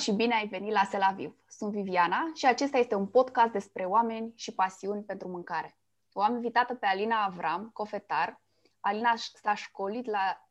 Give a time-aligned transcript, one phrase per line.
[0.00, 1.36] Bună și bine ai venit la Selaviv!
[1.48, 5.78] Sunt Viviana și acesta este un podcast despre oameni și pasiuni pentru mâncare.
[6.12, 8.40] O am invitată pe Alina Avram, cofetar.
[8.80, 10.48] Alina s-a școlit la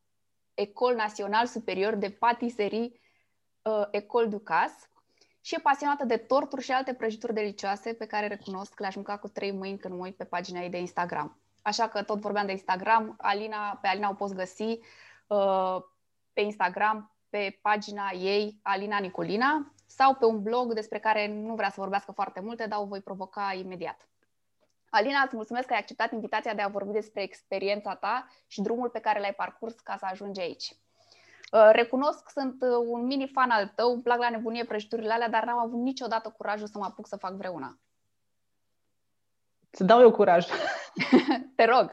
[0.54, 2.92] Ecol Național Superior de Patisserie
[3.62, 4.72] uh, Ecol Ducas
[5.42, 9.28] și e pasionată de torturi și alte prăjituri delicioase pe care recunosc le-aș mânca cu
[9.28, 11.42] trei mâini când mă uit pe pagina ei de Instagram.
[11.62, 14.80] Așa că tot vorbeam de Instagram, Alina, pe Alina o poți găsi
[15.28, 15.78] uh,
[16.34, 21.70] pe Instagram pe pagina ei, Alina Nicolina, sau pe un blog despre care nu vrea
[21.70, 24.08] să vorbească foarte multe, dar o voi provoca imediat.
[24.90, 28.90] Alina, îți mulțumesc că ai acceptat invitația de a vorbi despre experiența ta și drumul
[28.90, 30.76] pe care l-ai parcurs ca să ajungi aici.
[31.52, 35.30] Uh, recunosc, sunt uh, un mini fan al tău, îmi plac la nebunie prăjiturile alea,
[35.30, 37.78] dar n-am avut niciodată curajul să mă apuc să fac vreuna.
[39.72, 40.48] Să dau eu curaj.
[41.56, 41.90] Te rog.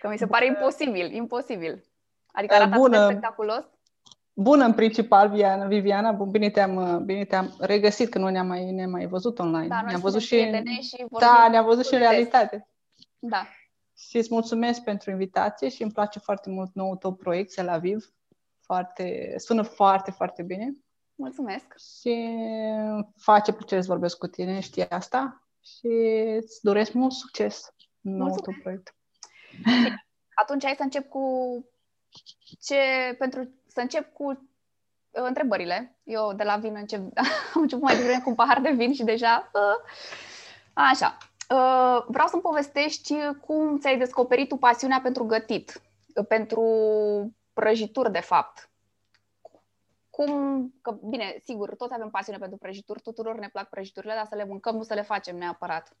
[0.00, 1.84] Că mi se pare imposibil, imposibil.
[2.32, 3.04] Adică arată Bună.
[3.04, 3.64] spectaculos.
[4.36, 5.66] Bună în principal, Viviana.
[5.66, 9.68] Viviana, bun, bine te-am, bine te-am regăsit, că nu ne-am mai, ne mai văzut online.
[9.68, 10.36] Da, ne-am văzut și,
[10.80, 12.68] și da, ne-am văzut și în realitate.
[13.18, 13.46] Da.
[13.96, 18.14] Și îți mulțumesc pentru invitație și îmi place foarte mult nou tău proiect, Tel Aviv.
[18.60, 20.72] Foarte, sună foarte, foarte bine.
[21.14, 21.74] Mulțumesc.
[22.00, 22.36] Și
[23.16, 25.48] face plăcere să vorbesc cu tine, știi asta?
[25.62, 25.88] Și
[26.36, 28.96] îți doresc mult succes în nou tău proiect.
[30.34, 31.24] Atunci hai să încep cu
[32.60, 32.76] ce,
[33.18, 34.36] pentru să încep cu uh,
[35.10, 35.96] întrebările.
[36.02, 37.00] Eu de la vin încep,
[37.54, 39.50] am început mai devreme cu un pahar de vin și deja...
[39.52, 39.92] Uh,
[40.72, 41.16] așa.
[41.50, 43.14] Uh, vreau să-mi povestești
[43.46, 45.82] cum ți-ai descoperit tu pasiunea pentru gătit,
[46.28, 46.62] pentru
[47.52, 48.68] prăjituri, de fapt.
[50.10, 50.30] Cum,
[50.82, 54.44] că bine, sigur, toți avem pasiune pentru prăjituri, tuturor ne plac prăjiturile, dar să le
[54.44, 55.96] mâncăm, nu să le facem neapărat.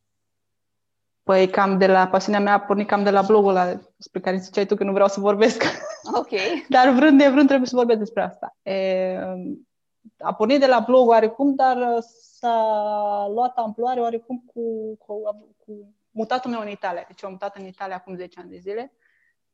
[1.22, 4.36] Păi cam de la pasiunea mea a pornit cam de la blogul ăla despre care
[4.36, 5.62] ziceai tu că nu vreau să vorbesc.
[6.12, 6.30] Ok.
[6.68, 8.56] dar vrând de vrând trebuie să vorbesc despre asta.
[8.62, 9.18] E,
[10.18, 15.14] a pornit de la blog oarecum, dar s-a luat amploare oarecum cu, cu,
[15.56, 17.04] cu mutatul meu în Italia.
[17.06, 18.92] Deci am mutat în Italia acum 10 ani de zile,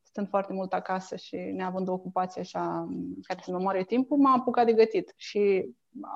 [0.03, 2.89] stând foarte mult acasă și neavând o ocupație așa
[3.23, 5.13] care să-mi omoare timpul, m-am apucat de gătit.
[5.17, 5.67] Și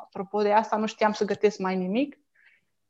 [0.02, 2.18] apropo de asta, nu știam să gătesc mai nimic,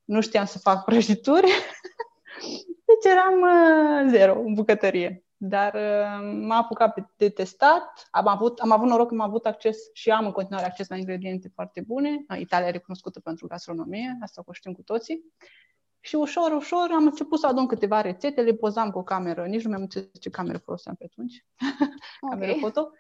[0.04, 1.46] nu știam să fac prăjituri.
[2.86, 5.23] Deci eram uh, zero în bucătărie.
[5.46, 8.08] Dar uh, m-a apucat de testat.
[8.10, 10.96] Am avut, am avut noroc că am avut acces și am în continuare acces la
[10.96, 12.24] ingrediente foarte bune.
[12.38, 15.24] Italia e recunoscută pentru gastronomie, asta o știm cu toții.
[16.00, 19.62] Și ușor, ușor am început să adun câteva rețete, le pozam cu o cameră, nici
[19.62, 21.46] nu mi-am înțeles ce cameră foloseam pe atunci,
[22.20, 22.38] okay.
[22.38, 22.90] cameră foto.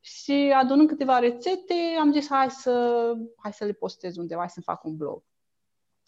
[0.00, 4.60] Și adunând câteva rețete, am zis hai să, hai să le postez undeva, hai să
[4.60, 5.22] fac un blog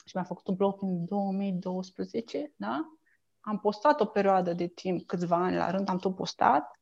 [0.05, 2.99] și mi-am făcut un blog în 2012, da?
[3.45, 6.81] Am postat o perioadă de timp, câțiva ani la rând, am tot postat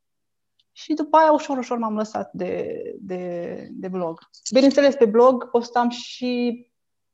[0.72, 4.20] și după aia ușor, ușor m-am lăsat de, de, de blog.
[4.52, 6.64] Bineînțeles, pe blog postam și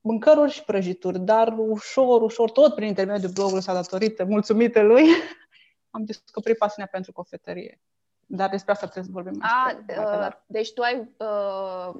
[0.01, 5.05] mâncăruri și prăjituri, dar ușor, ușor, tot prin intermediul blogului s-a datorită, mulțumită lui,
[5.91, 7.81] am descoperit pasiunea pentru cofetărie.
[8.27, 11.95] Dar despre asta trebuie să vorbim mai A, uh, Deci tu ai uh,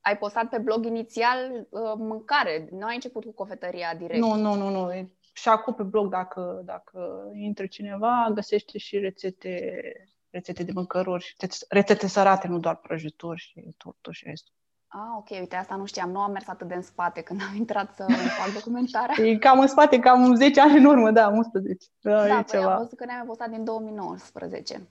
[0.00, 4.20] ai postat pe blog inițial uh, mâncare, nu ai început cu cofetăria direct.
[4.20, 5.08] Nu, nu, nu, nu.
[5.36, 9.82] Și acum pe blog, dacă, dacă intră cineva, găsește și rețete,
[10.30, 11.36] rețete de mâncăruri,
[11.68, 14.54] rețete sărate, nu doar prăjituri și torturi și restul.
[14.86, 16.10] Ah, ok, uite, asta nu știam.
[16.10, 18.06] Nu am mers atât de în spate când am intrat să
[18.42, 19.24] fac documentarea.
[19.24, 21.86] E cam în spate, cam 10 ani în urmă, da, 11.
[22.00, 22.72] Da, da e păi ceva.
[22.72, 24.88] am văzut că ne-am postat din 2019.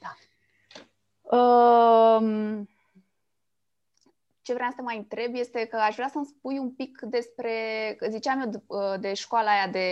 [0.00, 0.16] Da.
[1.36, 2.60] Uh,
[4.48, 7.52] ce vreau să te mai întreb este că aș vrea să-mi spui un pic despre,
[8.08, 9.88] ziceam eu uh, de școala aia de,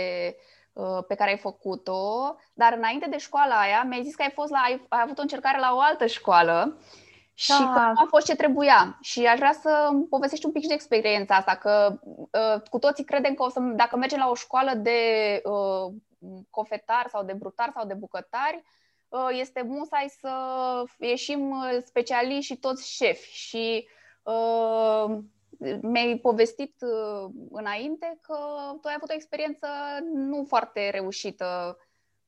[0.73, 4.51] uh, pe care ai făcut-o, dar înainte de școala aia mi-ai zis că ai, fost
[4.51, 6.79] la, ai, ai avut o încercare la o altă școală
[7.35, 7.73] și da.
[7.75, 8.99] că nu a fost ce trebuia.
[9.01, 13.05] Și aș vrea să povestești un pic și de experiența asta, că uh, cu toții
[13.05, 15.01] credem că o să, dacă mergem la o școală de
[15.45, 15.93] uh,
[16.51, 18.63] cofetar sau de brutar sau de bucătari,
[19.09, 20.33] uh, este musai să
[20.99, 21.55] ieșim
[21.85, 23.33] specialiști și toți șefi.
[23.33, 23.95] Și Uh,
[25.81, 28.37] mi-ai povestit uh, înainte că
[28.81, 29.67] tu ai avut o experiență
[30.13, 31.77] nu foarte reușită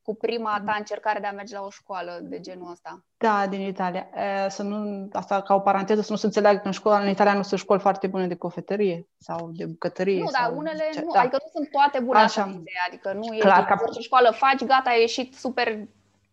[0.03, 3.05] cu prima ta încercare de a merge la o școală de genul ăsta.
[3.17, 4.09] Da, din Italia.
[4.49, 7.35] Să nu, asta ca o paranteză, să nu se înțeleagă că în școala în Italia
[7.35, 10.19] nu sunt școli foarte bune de cofetărie sau de bucătărie.
[10.19, 11.21] Nu, dar unele, ce, nu, da.
[11.21, 13.79] adică nu sunt toate bune așa, așa adică nu e Clar, ca...
[13.83, 15.79] orice școală faci, gata, ai ieșit super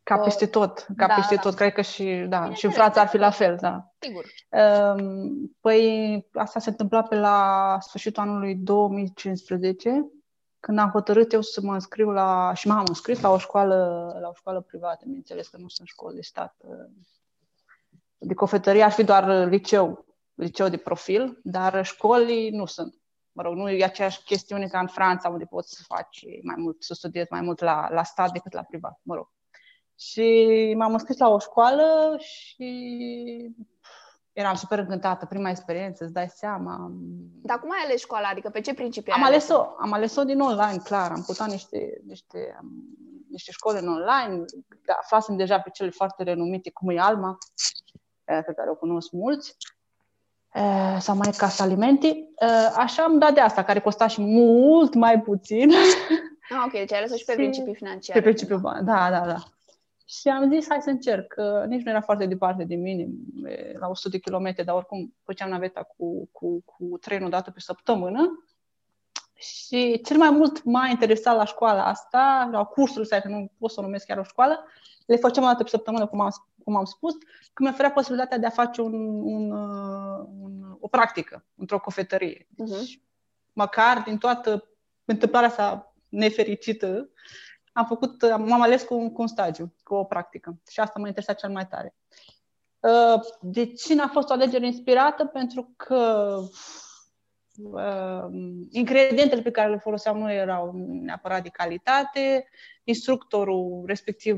[0.05, 1.41] ca peste tot, ca da, peste da.
[1.41, 1.55] tot.
[1.55, 3.93] Cred că și, da, și în Franța ar fi la fel, da.
[3.99, 4.25] Sigur.
[4.49, 10.05] Ehm, păi asta se întâmpla pe la sfârșitul anului 2015,
[10.59, 13.75] când am hotărât eu să mă înscriu la, și m-am înscris la o școală,
[14.21, 16.55] la o școală privată, bineînțeles că nu sunt școli de stat.
[18.17, 20.05] De cofetărie ar fi doar liceu.
[20.33, 22.95] liceu de profil, dar școlii nu sunt.
[23.31, 26.83] Mă rog, nu e aceeași chestiune ca în Franța, unde poți să faci mai mult,
[26.83, 29.33] să studiezi mai mult la, la stat decât la privat, mă rog.
[29.99, 33.55] Și m-am înscris la o școală și
[34.33, 36.91] eram super încântată, prima experiență, îți dai seama.
[37.41, 38.27] Dar cum ai ales școala?
[38.27, 39.61] Adică pe ce principii am ales-o?
[39.79, 41.11] Am ales-o din online, clar.
[41.11, 42.59] Am putat niște, niște,
[43.29, 44.45] niște școli în online.
[44.99, 47.37] Aflasem deja pe cele foarte renumite, cum e Alma,
[48.23, 49.57] pe care o cunosc mulți.
[50.99, 52.29] Sau mai Casa Alimenti.
[52.75, 55.71] Așa am dat de asta, care costa și mult mai puțin.
[56.49, 58.19] Ah, ok, deci ai ales și pe principii financiare.
[58.19, 59.35] Pe principiul, da, da, da.
[60.19, 61.27] Și am zis, hai să încerc.
[61.27, 63.07] Că nici nu era foarte departe de mine,
[63.79, 68.45] la 100 de kilometri, dar oricum făceam naveta cu, cu, cu trenul dată pe săptămână.
[69.35, 73.71] Și cel mai mult m-a interesat la școala asta, la cursul ăsta, că nu pot
[73.71, 74.65] să o numesc chiar o școală,
[75.05, 76.29] le făceam o dată pe săptămână, cum am,
[76.63, 77.13] cum am spus,
[77.53, 79.51] că mi oferea posibilitatea de a face un, un,
[80.41, 82.47] un, o practică într-o cofetărie.
[82.47, 83.01] Uh-huh.
[83.53, 84.69] Măcar din toată
[85.05, 87.09] întâmplarea asta nefericită,
[87.75, 90.57] am făcut, m-am ales cu, cu un stagiu, cu o practică.
[90.69, 91.95] Și asta m-a interesat cel mai tare.
[92.79, 95.25] Uh, de cine a fost o alegere inspirată?
[95.25, 96.39] Pentru că
[97.63, 98.25] uh,
[98.69, 102.49] ingredientele pe care le foloseam nu erau neapărat de calitate,
[102.83, 104.37] instructorul, respectiv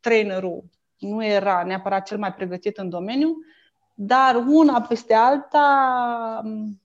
[0.00, 0.64] trainerul,
[0.98, 3.36] nu era neapărat cel mai pregătit în domeniu,
[3.94, 6.42] dar una peste alta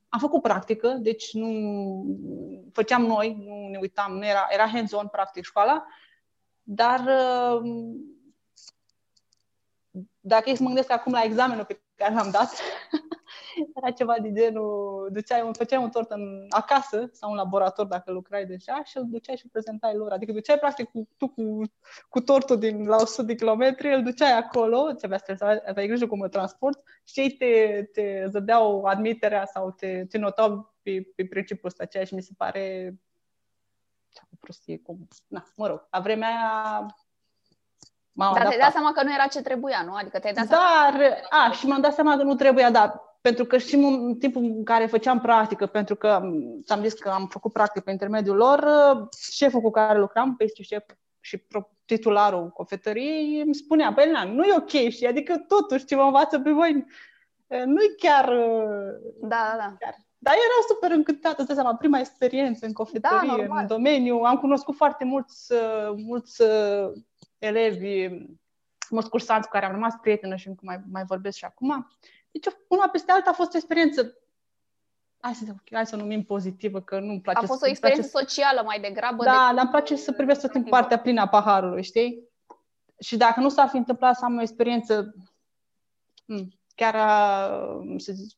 [0.10, 1.50] am făcut practică, deci nu
[2.74, 5.86] făceam noi, nu ne uitam, nu era, era hands-on practic școala,
[6.64, 7.62] dar uh,
[10.20, 12.62] dacă e să mă gândesc acum la examenul pe care l-am dat,
[13.76, 18.12] era ceva de genul, duceai un, făceai un tort în, acasă sau în laborator dacă
[18.12, 20.12] lucrai deja și îl duceai și îl prezentai lor.
[20.12, 21.62] Adică duceai practic cu, tu cu,
[22.10, 26.08] cu tortul din la 100 de kilometri, îl duceai acolo, ce avea stres, aveai grijă
[26.08, 31.26] cum îl transport și ei te, te zădeau admiterea sau te, te notau pe, pe
[31.26, 32.96] principiul ăsta, ceea ce mi se pare
[34.40, 35.08] prostie, cum...
[35.28, 36.86] Na, mă rog, la vremea aia
[38.18, 39.94] M-am Dar te-ai dat seama că nu era ce trebuia, nu?
[39.94, 41.46] Adică te-ai dat Dar, seama...
[41.46, 44.64] a, și m-am dat seama că nu trebuia, dar pentru că și în timpul în
[44.64, 46.22] care făceam practică, pentru că
[46.64, 48.68] ți-am zis că am făcut practică pe intermediul lor,
[49.32, 50.86] șeful cu care lucram, peste șef
[51.20, 51.44] și
[51.86, 56.52] titularul cofetăriei, îmi spunea, băi, nu e ok, și adică totuși ce mă învață pe
[56.52, 56.86] voi
[57.48, 58.26] nu-i chiar...
[59.22, 59.76] Da, da, da.
[59.80, 59.96] Chiar.
[60.18, 64.18] Dar era super încântată, îți seama, prima experiență în cofetărie, da, în domeniu.
[64.18, 65.54] Am cunoscut foarte mulți,
[65.96, 66.44] mulți
[67.38, 68.08] elevi,
[68.90, 71.88] mulți cursanți cu care am rămas prietenă și încă mai, mai vorbesc și acum.
[72.40, 74.18] Deci, una peste alta a fost o experiență
[75.20, 77.40] hai să, hai să numim pozitivă, că nu-mi place.
[77.44, 79.24] A fost o experiență place, socială mai degrabă.
[79.24, 82.24] Da, dar îmi place să privesc tot în partea plină a paharului, știi?
[83.00, 85.16] Și dacă nu s-ar fi întâmplat să am o experiență
[86.26, 86.96] hmm, chiar,
[87.98, 88.38] să zic,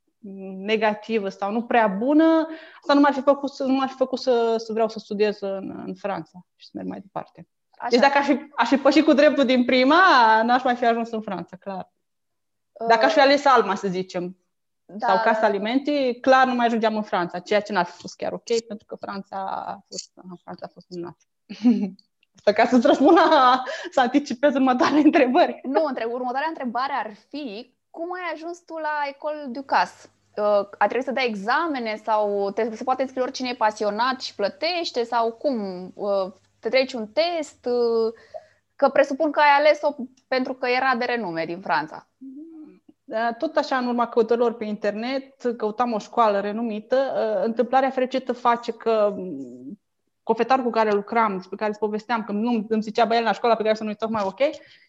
[0.56, 2.48] negativă sau nu prea bună,
[2.82, 5.84] asta nu m-ar fi făcut, nu m-ar fi făcut să, să vreau să studiez în,
[5.86, 7.48] în Franța și să merg mai departe.
[7.72, 7.90] Așa.
[7.90, 10.02] Deci dacă aș fi, aș fi pășit cu dreptul din prima,
[10.44, 11.92] n-aș mai fi ajuns în Franța, clar.
[12.88, 14.38] Dacă aș fi ales Alma, să zicem,
[14.86, 15.08] da.
[15.08, 18.34] sau Casa Alimentii, clar nu mai ajungeam în Franța, ceea ce n-ar fi fost chiar
[18.34, 20.12] ok, pentru că Franța a fost,
[20.44, 21.26] Franța a fost minunată.
[22.36, 25.60] Asta ca să-ți răspund la, să anticipez următoarele întrebări.
[25.76, 30.10] Nu, între, următoarea întrebare ar fi cum ai ajuns tu la Ecole du Cas?
[30.38, 34.36] Uh, a trebuit să dai examene sau te, se poate scrie oricine e pasionat și
[34.36, 35.86] plătește sau cum?
[35.96, 37.66] Uh, te treci un test?
[37.66, 38.14] Uh,
[38.76, 39.96] că presupun că ai ales-o
[40.28, 42.08] pentru că era de renume din Franța.
[43.38, 46.96] Tot așa, în urma căutărilor pe internet, căutam o școală renumită.
[47.44, 49.16] Întâmplarea fericită face că
[50.30, 53.56] cofetarul cu care lucram, despre care îți povesteam, că nu îmi zicea băiat la școala
[53.56, 54.40] pe care să nu-i tocmai ok,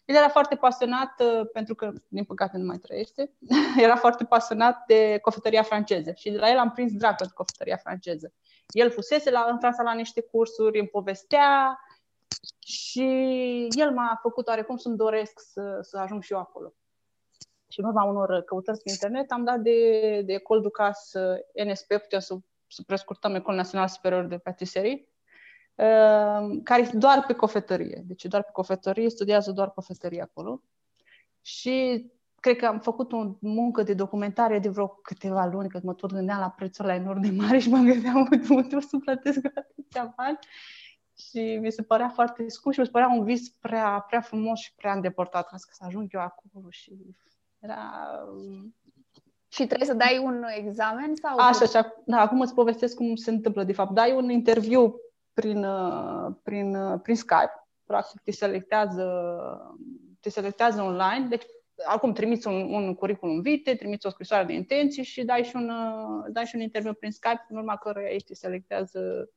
[0.05, 3.31] el era foarte pasionat, uh, pentru că, din păcate, nu mai trăiește,
[3.85, 7.77] era foarte pasionat de cofetăria franceză și de la el am prins drag pentru cofetăria
[7.77, 8.33] franceză.
[8.67, 11.79] El fusese la, în Franța la niște cursuri, îmi povestea
[12.59, 13.03] și
[13.69, 16.73] el m-a făcut oarecum să-mi doresc să, să ajung și eu acolo.
[17.71, 21.87] Și în urma unor căutări pe internet am dat de, de Ecole Ducas uh, NSP,
[21.87, 22.37] putem să,
[22.67, 25.11] să prescurtăm Ecole Național Superior de Patisserie,
[25.81, 28.03] Ehm, care este doar pe cofetărie.
[28.05, 30.63] Deci doar pe cofetărie, studiază doar cofetărie acolo.
[31.41, 32.05] Și
[32.39, 36.13] cred că am făcut o muncă de documentare de vreo câteva luni, că mă tot
[36.13, 40.13] gândeam la prețul la enorm de mare și mă gândeam, unde o să plătesc atâția
[40.17, 40.39] bani.
[41.17, 44.59] Și mi se părea foarte scump și mi se părea un vis prea, prea frumos
[44.59, 47.15] și prea îndepărtat, ca să ajung eu acolo și
[47.61, 47.79] era...
[49.47, 51.15] Și trebuie să dai un examen?
[51.15, 51.37] sau?
[51.37, 51.93] Așa, așa.
[52.05, 53.91] Da, acum îți povestesc cum se întâmplă, de fapt.
[53.91, 54.95] Dai un interviu
[55.33, 57.67] prin, uh, prin, uh, prin Skype.
[57.85, 59.05] Practic te selectează,
[60.19, 61.27] te selectează online.
[61.29, 61.43] Deci
[61.85, 65.69] acum trimiți un, un curriculum vitae, trimiți o scrisoare de intenții și dai și un,
[65.69, 69.29] uh, dai și un interviu prin Skype, în urma căruia ei te selectează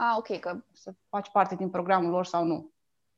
[0.00, 0.56] Ah, ok, că...
[0.72, 2.72] să faci parte din programul lor sau nu.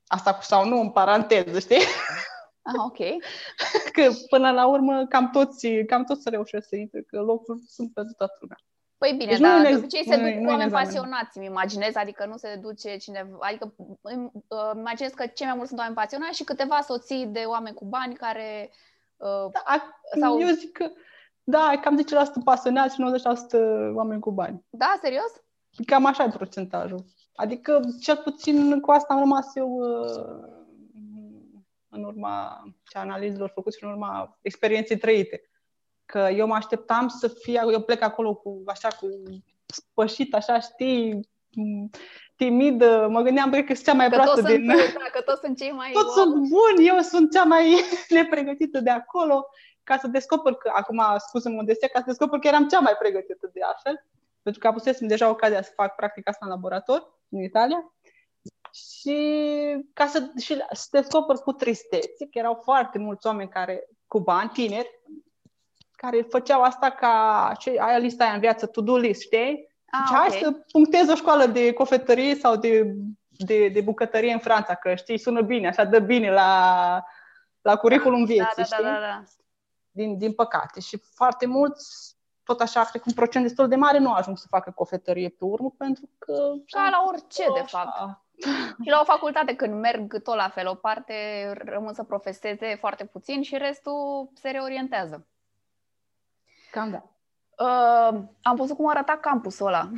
[0.07, 1.81] Asta cu sau nu, în paranteză, știi?
[2.61, 2.97] Ah, ok.
[3.95, 7.93] Că până la urmă cam toți, cam toți să reușesc să intre, că locuri sunt
[7.93, 8.57] pentru toată lumea.
[8.97, 10.63] Păi bine, Deci dar nu de e- obicei se nu e- duc nu e oameni
[10.63, 10.85] examen.
[10.85, 15.55] pasionați, îmi imaginez, adică nu se duce cineva, adică îmi uh, imaginez că cei mai
[15.55, 18.71] mulți sunt oameni pasionați și câteva soții de oameni cu bani care
[19.17, 19.63] uh, Da,
[20.19, 20.91] Sau- Eu zic că,
[21.43, 24.65] da, e cam 10% pasionați și 90% oameni cu bani.
[24.69, 25.31] Da, serios?
[25.85, 27.03] Cam așa e procentajul.
[27.35, 30.59] Adică, cel puțin cu asta am rămas eu uh,
[31.91, 35.41] în urma ce analizelor făcute și în urma experienței trăite.
[36.05, 39.07] Că eu mă așteptam să fie, eu plec acolo cu, așa, cu
[39.65, 41.89] spășit, așa, știi, m,
[42.35, 44.67] timidă, mă gândeam cred că sunt cea mai Că toți, proastă sunt, din...
[44.67, 45.91] da, că toți sunt cei mai...
[45.91, 46.25] Toți wow.
[46.25, 47.75] sunt buni, eu sunt cea mai
[48.17, 49.47] nepregătită de acolo,
[49.83, 53.49] ca să descoper că, acum scuză modestia, ca să descoper că eram cea mai pregătită
[53.53, 54.05] de altfel,
[54.41, 57.93] pentru că avusesem deja ocazia să fac practica asta în laborator, în Italia,
[58.73, 59.17] și
[59.93, 64.49] ca să, și să descoper cu tristețe că erau foarte mulți oameni care, cu bani,
[64.49, 64.99] tineri,
[65.91, 69.69] care făceau asta ca ce, aia lista aia în viață, to-do list, știi?
[69.85, 70.37] Ah, Deci hai ok.
[70.37, 72.95] să punctez o școală de cofetărie sau de,
[73.27, 77.03] de, de bucătărie în Franța, că știi, sună bine, așa dă bine la,
[77.61, 78.83] la curriculum vieții, da, da, știi?
[78.83, 79.23] da, da, da.
[79.91, 80.79] Din, din păcate.
[80.79, 82.15] Și foarte mulți,
[82.51, 85.45] tot așa, cred că un procent destul de mare nu ajung să facă cofetărie pe
[85.45, 86.33] urmă, pentru că...
[86.69, 87.77] Ca la orice, de așa.
[87.77, 88.19] fapt.
[88.83, 91.13] Și la o facultate, când merg tot la fel, o parte
[91.65, 95.27] rămân să profeseze foarte puțin și restul se reorientează.
[96.71, 97.03] Cam da.
[97.65, 99.89] Uh, am văzut cum arăta campusul ăla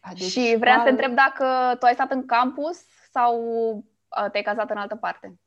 [0.00, 3.42] A, și vreau să te școală- întreb dacă tu ai stat în campus sau
[4.22, 5.39] uh, te-ai cazat în altă parte.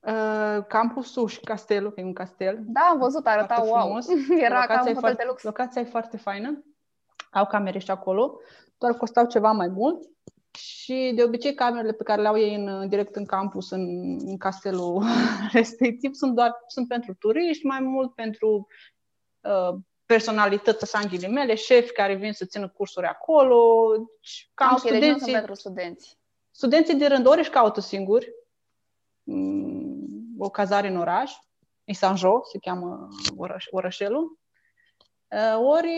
[0.00, 3.80] Uh, campusul și castelul, că e un castel, Da, am văzut, arăta Foarte wow.
[3.80, 4.06] frumos.
[4.46, 5.42] Era ca un Locația e hotel foarte, de lux.
[5.42, 6.64] Locația e foarte faină.
[7.30, 8.38] Au camere și acolo,
[8.78, 10.08] doar costau ceva mai mult.
[10.50, 13.80] Și de obicei camerele pe care le au ei în, direct în campus, în,
[14.26, 15.02] în castelul
[15.52, 18.66] respectiv, sunt doar sunt pentru turiști, mai mult pentru
[19.40, 24.82] uh, personalități, așa în ghilimele, șefi care vin să țină cursuri acolo, și cam Ah,
[24.84, 26.18] ok, deci nu sunt studenții, pentru studenți.
[26.50, 28.32] studenții de rând ori își caută singuri
[29.22, 29.77] mm,
[30.38, 31.32] o cazare în oraș,
[31.84, 34.38] în Sanjo, se cheamă oraș, orășelul,
[35.28, 35.90] Uh, ori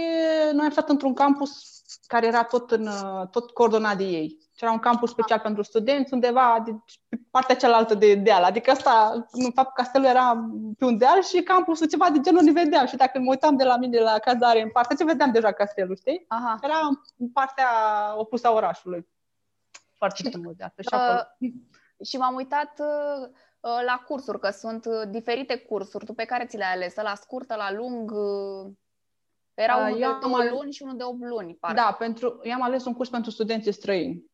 [0.52, 4.28] noi am stat într-un campus care era tot, în, uh, tot coordonat de ei.
[4.28, 6.70] Și era un campus special pentru studenți, undeva de
[7.08, 8.42] pe partea cealaltă de deal.
[8.42, 12.52] Adică asta, în fapt, castelul era pe un deal și campusul ceva de genul nu
[12.52, 12.86] vedeam.
[12.86, 15.96] Și dacă mă uitam de la mine la cazare în partea ce vedeam deja castelul,
[15.96, 16.24] știi?
[16.28, 16.58] Aha.
[16.62, 17.68] Era în partea
[18.16, 19.08] opusă a orașului.
[19.96, 20.82] Foarte Și, frumos de asta.
[20.82, 21.20] Și uh, acolo.
[22.04, 26.04] Și m-am uitat uh, uh, la cursuri, că sunt uh, diferite cursuri.
[26.04, 26.94] Tu pe care ți le-ai ales?
[26.94, 28.10] La scurtă, la lung?
[28.10, 28.72] uh,
[29.54, 31.76] Era Uh, unul de eu am 2 ales- luni și unul de 8 luni, parcă.
[31.80, 34.24] Da, pentru, eu am ales un curs pentru studenții străini.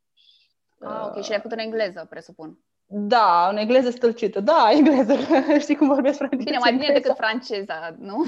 [0.80, 2.58] Ah, ok, și le-ai făcut în engleză, presupun.
[2.86, 4.40] Da, în engleză stâlcită.
[4.40, 5.14] Da, engleză.
[5.64, 6.42] Știi cum vorbesc franceză?
[6.44, 7.02] Bine, mai bine engleză.
[7.08, 8.24] decât franceza, nu?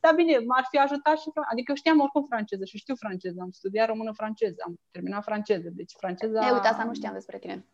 [0.00, 1.28] Da, bine, m-ar fi ajutat și...
[1.30, 3.36] fran- Adică eu știam oricum franceză și știu franceză.
[3.40, 5.68] Am studiat română-franceză, am terminat franceză.
[5.72, 6.40] Deci franceza...
[6.40, 6.46] Da.
[6.46, 7.66] E, uite, asta nu știam despre tine.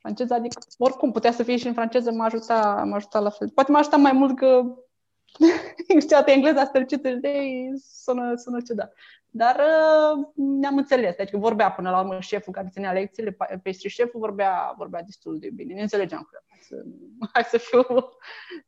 [0.00, 3.50] Franceza, adică oricum putea să fie și în franceză, m-a ajutat, m-a ajutat la fel.
[3.50, 4.62] Poate m-a ajutat mai mult că
[6.04, 8.92] știate engleza stâlcită, știi, sună, sună ciudat.
[9.30, 13.88] Dar uh, ne-am înțeles, adică vorbea până la urmă șeful care ținea lecțiile, pa- pastry
[13.88, 15.74] șeful vorbea, vorbea destul de bine.
[15.74, 16.44] Ne înțelegeam cu el.
[16.48, 16.76] Hai să,
[17.32, 17.82] hai să fiu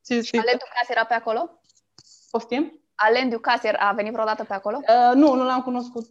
[0.05, 0.41] cinstit.
[0.41, 1.61] Alain Ducasse era pe acolo?
[2.31, 2.82] Poftim?
[2.95, 4.77] Alain Ducasse a venit vreodată pe acolo?
[4.77, 6.07] Uh, nu, nu l-am cunoscut,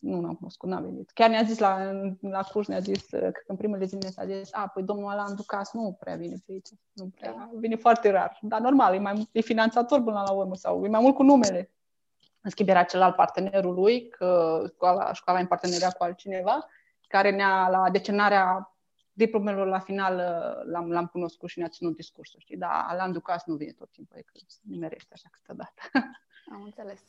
[0.00, 1.10] nu l-am cunoscut, n-a venit.
[1.10, 1.78] Chiar ne-a zis la,
[2.20, 5.10] la curs, ne-a zis, uh, cred că în primele zile ne-a zis, a, păi domnul
[5.10, 8.38] Alan Ducas nu prea vine pe aici, nu prea, vine foarte rar.
[8.40, 11.70] Dar normal, e, mai, e finanțator până la urmă sau e mai mult cu numele.
[12.40, 16.66] În schimb, era celălalt partenerul lui, că școala, școala e în parteneriat cu altcineva,
[17.08, 18.71] care ne-a, la decenarea
[19.12, 22.56] diplomelor la final, uh, l-am, l-am cunoscut și ne-a ținut discursul, știi?
[22.56, 25.82] Dar Alan Ducas nu vine tot timpul, e că se nimerește așa câteodată.
[26.52, 27.00] Am înțeles.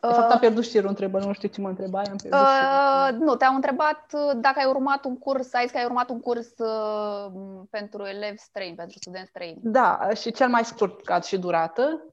[0.00, 3.24] De fapt, am pierdut șirul întrebări, nu știu ce mă întrebai, am pierdut Uh, șirul.
[3.24, 6.20] nu, te-am întrebat uh, dacă ai urmat un curs, ai zis că ai urmat un
[6.20, 7.32] curs uh,
[7.70, 9.58] pentru elevi străini, pentru studenți străini.
[9.62, 12.04] Da, și cel mai scurt ca și durată,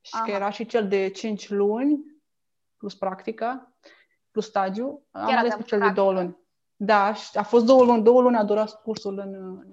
[0.00, 0.30] și că Aha.
[0.32, 2.00] era și cel de 5 luni,
[2.76, 3.72] plus practica,
[4.30, 5.06] plus stagiu.
[5.10, 6.34] Am Chiar ales aveam pe cel de două practică.
[6.34, 6.46] luni.
[6.80, 8.02] Da, și a fost două luni.
[8.02, 9.64] Două luni a durat cursul în, în,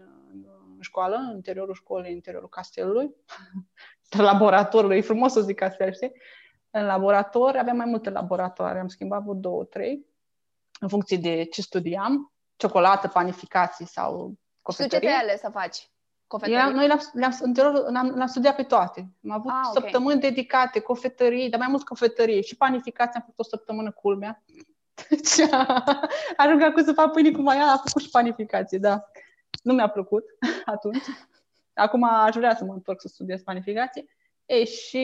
[0.75, 3.15] în școală, în interiorul școlii, în interiorul castelului,
[4.17, 4.97] laboratorului.
[4.97, 6.11] E frumos să zic castel, știi?
[6.69, 8.79] În laborator, aveam mai multe laboratoare.
[8.79, 10.05] Am schimbat vreo două, trei,
[10.79, 12.33] în funcție de ce studiam.
[12.55, 15.07] Ciocolată, panificații sau Și tu ce cofetărie.
[15.07, 15.89] te-ai ales să faci?
[16.41, 17.33] Era, noi le-am, le-am,
[17.91, 18.99] le-am, le-am studiat pe toate.
[19.23, 19.81] Am avut ah, okay.
[19.81, 23.15] săptămâni dedicate, cofetării, dar mai mult cofetărie și panificații.
[23.15, 24.43] Am făcut o săptămână culmea.
[25.09, 25.49] Deci
[26.37, 29.09] a rugat să fac pâine cu mai a făcut și panificație, da.
[29.63, 30.23] Nu mi-a plăcut
[30.65, 31.03] atunci.
[31.73, 34.05] Acum aș vrea să mă întorc să studiez panificație.
[34.45, 34.99] Ei, și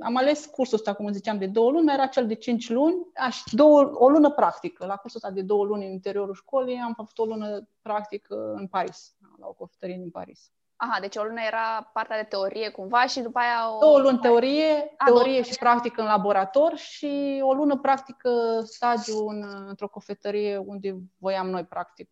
[0.00, 3.42] am ales cursul ăsta, cum ziceam, de două luni, era cel de cinci luni, aș,
[3.52, 4.86] două, o lună practică.
[4.86, 8.66] La cursul ăsta de două luni în interiorul școlii am făcut o lună practică în
[8.66, 10.52] Paris, la o cofetărie din Paris.
[10.82, 13.78] Aha, deci o lună era partea de teorie cumva și după aia o...
[13.78, 19.26] Două luni teorie, A, teorie două și practică în laborator și o lună practică stagiu
[19.26, 22.10] în, într-o cofetărie unde voiam noi practic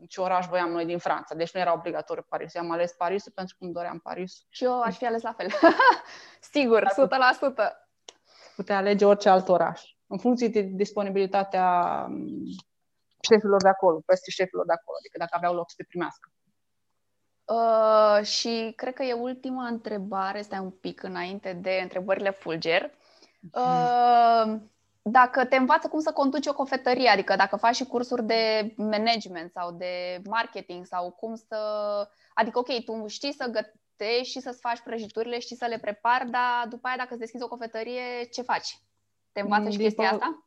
[0.00, 1.34] în ce oraș voiam noi din Franța.
[1.34, 2.54] Deci nu era obligatoriu Paris.
[2.54, 4.46] Eu am ales Paris pentru că îmi doream Paris.
[4.48, 5.48] Și eu aș fi ales la fel.
[6.52, 6.86] Sigur, 100%.
[8.56, 9.82] Putea alege orice alt oraș.
[10.06, 12.42] În funcție de disponibilitatea mm,
[13.20, 16.30] șefilor de acolo, peste șefilor de acolo, adică dacă aveau loc să te primească.
[17.48, 22.90] Uh, și cred că e ultima întrebare, stai un pic înainte de întrebările Fulger.
[23.52, 24.56] Uh,
[25.02, 29.50] dacă te învață cum să conduci o cofetărie, adică dacă faci și cursuri de management
[29.50, 31.56] sau de marketing sau cum să...
[32.34, 36.66] Adică, ok, tu știi să gătești și să-ți faci prăjiturile, știi să le prepari, dar
[36.68, 38.78] după aia dacă îți deschizi o cofetărie, ce faci?
[39.32, 40.46] Te învață și din chestia asta?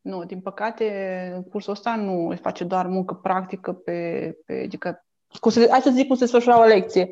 [0.00, 4.32] Nu, din păcate, cursul ăsta nu îți face doar muncă practică pe...
[4.46, 5.05] pe adică,
[5.40, 7.10] cum să, hai să zic cum se desfășura o lecție.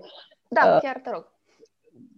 [0.48, 1.32] Da, uh, chiar te rog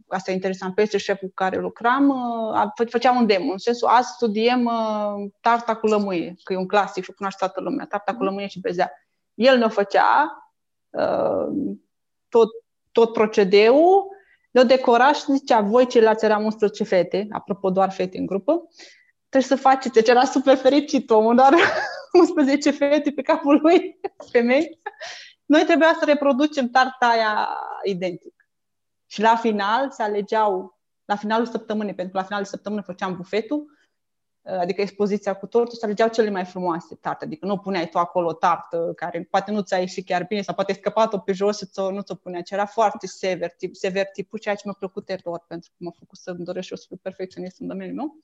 [0.09, 3.53] asta e interesant, peste șeful cu care lucram, uh, făceam un demo.
[3.53, 7.45] În sensul, azi studiem uh, tarta cu lămâie, că e un clasic și o cunoaște
[7.45, 8.93] toată lumea, tarta cu lămâie și bezea.
[9.35, 10.43] El ne-o făcea,
[10.91, 11.77] uh,
[12.29, 12.49] tot,
[12.93, 14.07] tot procedeul,
[14.51, 18.69] le-o decora și zicea, voi ceilalți eram 11 fete, apropo doar fete în grupă,
[19.29, 21.55] trebuie să faceți, deci era super fericit omul, dar
[22.21, 24.01] 11 fete pe capul lui,
[24.33, 24.81] femei.
[25.47, 27.49] Noi trebuia să reproducem tarta aia
[27.85, 28.49] identic.
[29.07, 33.67] Și la final se alegeau, la finalul săptămânii, pentru că la finalul săptămânii făceam bufetul,
[34.43, 37.25] uh, adică expoziția cu tortul, se alegeau cele mai frumoase tarte.
[37.25, 40.55] Adică nu puneai tu acolo o tartă care poate nu ți-a ieșit chiar bine sau
[40.55, 42.43] poate ai scăpat-o pe jos și nu ți-o punea.
[42.43, 45.95] Ce era foarte sever, tip, sever tipul, ceea ce mi-a plăcut eroar, pentru că m-a
[45.99, 48.17] făcut să-mi doresc și eu să fiu perfecționist în domeniul meu.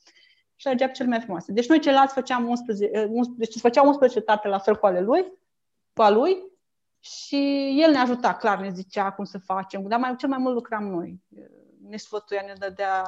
[0.57, 1.53] Și alegea cele mai frumoase.
[1.53, 5.33] Deci noi ceilalți făceam 11, 11 deci făceam 11 tarte la fel cu ale lui,
[5.95, 6.52] cu a lui,
[7.05, 10.55] și el ne ajuta, clar, ne zicea cum să facem, dar mai, cel mai mult
[10.55, 11.21] lucram noi.
[11.89, 13.03] Ne sfătuia, ne dădea,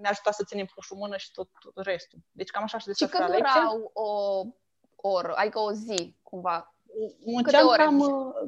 [0.00, 2.18] ne ajuta să ținem pușul mână și tot, tot restul.
[2.32, 4.42] Deci cam așa și Și cât durau o
[4.96, 6.74] oră, adică o zi, cumva?
[7.24, 8.02] Munceam cam,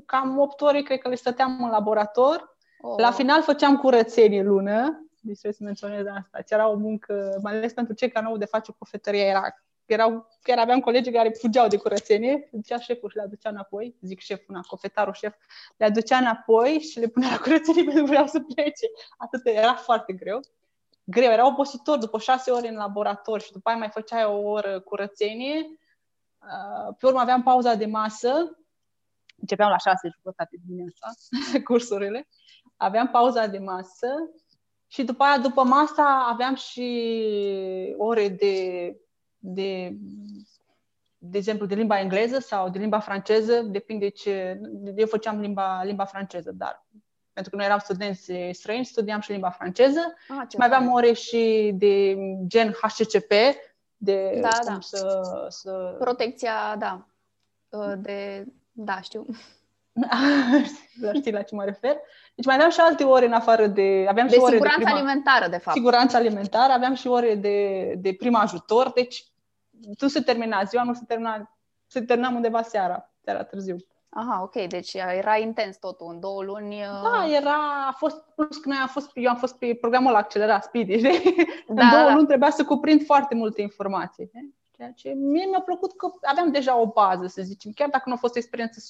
[0.07, 2.57] cam 8 ore, cred că le stăteam în laborator.
[2.81, 2.98] Oh.
[2.98, 6.40] La final făceam curățenie lună, deci trebuie să menționez asta.
[6.40, 9.55] Ce era o muncă, mai ales pentru cei care nu au de face cofetărie, era
[9.92, 14.20] erau, chiar aveam colegi care fugeau de curățenie, zicea șeful și le aducea înapoi, zic
[14.20, 15.35] șeful, na, cofetarul șef,
[15.76, 18.87] le aducea înapoi și le punea la curățenie pentru că vreau să plece.
[19.16, 20.40] Atât era foarte greu.
[21.05, 24.81] Greu, era obositor după șase ore în laborator și după aia mai făceai o oră
[24.81, 25.66] curățenie.
[26.38, 28.59] Uh, pe urmă aveam pauza de masă,
[29.37, 31.09] începeam la șase jumătate dimineața
[31.68, 32.29] cursurile,
[32.76, 34.09] aveam pauza de masă
[34.87, 38.96] și după aia, după masa, aveam și ore de
[39.40, 39.96] de,
[41.18, 44.61] de exemplu, de limba engleză sau de limba franceză, depinde ce...
[44.96, 46.85] Eu făceam limba, limba franceză, dar
[47.33, 50.14] pentru că noi eram studenți străini, studiam și limba franceză.
[50.29, 53.33] Ah, mai aveam ore și de gen HCCP,
[53.96, 54.79] de da, cum da.
[54.81, 55.96] Să, să...
[55.98, 57.07] Protecția, da.
[57.68, 58.46] Uh, de...
[58.72, 59.26] Da, știu.
[61.18, 61.96] știi la ce mă refer.
[62.35, 64.07] Deci mai aveam și alte ore în afară de...
[64.09, 65.76] Aveam de și ore siguranță de prima, alimentară, de fapt.
[65.76, 69.24] Siguranță alimentară, aveam și ore de, de prim ajutor, deci
[69.98, 73.76] tu se termina ziua, nu se termina, se terminam undeva seara, seara târziu.
[74.12, 76.76] Aha, ok, deci era intens totul, în două luni...
[76.78, 80.14] Da, uh, era, a fost, plus că noi am fost, eu am fost pe programul
[80.14, 81.10] accelerat, Speedy, da,
[81.66, 82.14] în două da.
[82.14, 84.30] luni trebuia să cuprind foarte multe informații.
[84.70, 88.14] Ceea ce mie mi-a plăcut că aveam deja o bază, să zicem, chiar dacă nu
[88.14, 88.80] a fost o experiență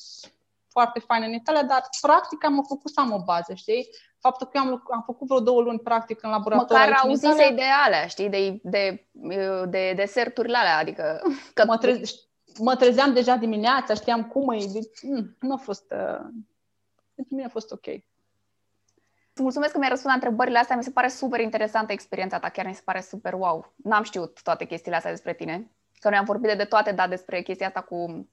[0.69, 3.89] foarte faină în Italia, dar practic am făcut să am o bază, știi?
[4.21, 6.79] Faptul că eu am, am făcut vreo două luni practic în laborator.
[6.79, 9.07] Măcar auzise ideale, știi, de, de,
[9.69, 11.23] de deserturile alea, adică...
[11.55, 11.65] Că...
[11.67, 12.13] Mă, treze,
[12.59, 15.93] mă trezeam deja dimineața, știam cum e, deci, mm, nu a fost...
[15.93, 16.27] Uh,
[17.15, 17.87] pentru mine a fost ok.
[19.35, 22.67] Mulțumesc că mi-ai răspuns la întrebările astea, mi se pare super interesantă experiența ta, chiar
[22.67, 23.73] mi se pare super wow.
[23.77, 27.09] N-am știut toate chestiile astea despre tine, că noi am vorbit de, de toate, dar
[27.09, 28.29] despre chestia asta cu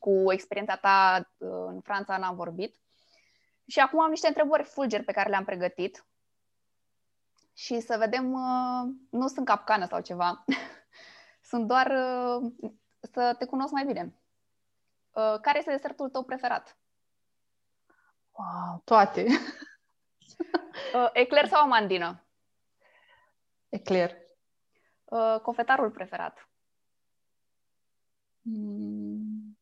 [0.00, 2.74] cu experiența ta uh, în Franța n-am vorbit.
[3.66, 6.06] Și acum am niște întrebări fulger pe care le-am pregătit
[7.52, 10.44] și să vedem, uh, nu sunt capcană sau ceva,
[11.50, 12.52] sunt doar uh,
[13.00, 14.18] să te cunosc mai bine.
[15.40, 16.78] Care este desertul tău preferat?
[18.32, 19.26] Wow, toate.
[20.94, 22.24] Uh, ecler sau amandină?
[23.68, 24.16] Ecler.
[25.04, 26.48] Uh, cofetarul preferat?
[28.40, 29.58] Mm.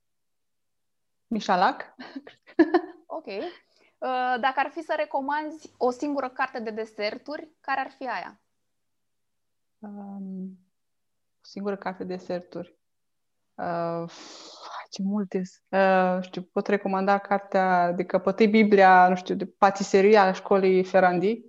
[1.27, 1.95] Mișalac.
[3.07, 3.27] ok.
[4.03, 8.41] Uh, dacă ar fi să recomanzi o singură carte de deserturi, care ar fi aia?
[9.79, 10.59] Um,
[11.41, 12.79] o singură carte de deserturi.
[13.55, 14.11] Uh,
[14.91, 20.33] ce multe uh, știu, pot recomanda cartea de căpătăi Biblia, nu știu, de patiseria a
[20.33, 21.43] școlii Ferrandi.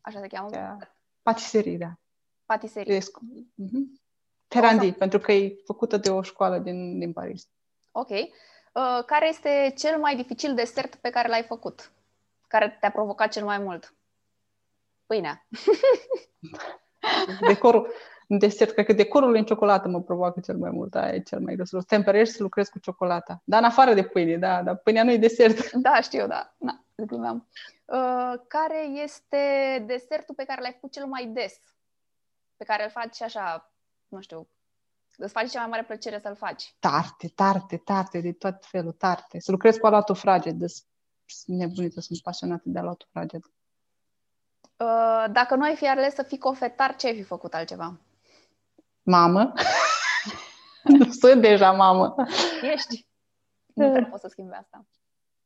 [0.00, 0.50] Așa se cheamă?
[0.50, 0.76] Da.
[1.22, 1.92] Patiserie, da.
[2.44, 2.98] Patiserie.
[2.98, 4.00] Uh-huh.
[4.48, 7.48] Ferrandi, o, pentru că e făcută de o școală din, din Paris.
[7.90, 8.10] Ok.
[8.72, 11.92] Uh, care este cel mai dificil desert pe care l-ai făcut?
[12.48, 13.94] Care te-a provocat cel mai mult?
[15.06, 15.46] Pâinea.
[17.48, 17.92] Decorul,
[18.28, 20.94] în desert, cred că decorul în ciocolată mă provoacă cel mai mult.
[20.94, 21.64] Aia e cel mai greu.
[21.64, 23.42] Să temperezi să lucrez cu ciocolata.
[23.44, 25.70] Dar în afară de pâine, da, dar pâinea nu e desert.
[25.86, 26.54] Da, știu, da.
[26.58, 27.48] Na, glumeam.
[27.84, 29.38] Uh, care este
[29.86, 31.60] desertul pe care l-ai făcut cel mai des?
[32.56, 33.72] Pe care îl faci așa,
[34.08, 34.48] nu știu,
[35.20, 36.74] îți face cea mai mare plăcere să-l faci?
[36.78, 39.40] Tarte, tarte, tarte, de tot felul, tarte.
[39.40, 40.54] Să lucrez cu aluatul fraged.
[40.54, 40.66] De
[41.46, 43.42] nebunită, sunt pasionată de aluatul fraged.
[44.76, 48.00] Uh, dacă nu ai fi ales să fii cofetar, ce ai fi făcut altceva?
[49.02, 49.52] Mamă.
[50.98, 52.14] nu sunt deja mamă.
[52.62, 53.06] Ești.
[53.74, 54.86] Nu cred să schimbi asta.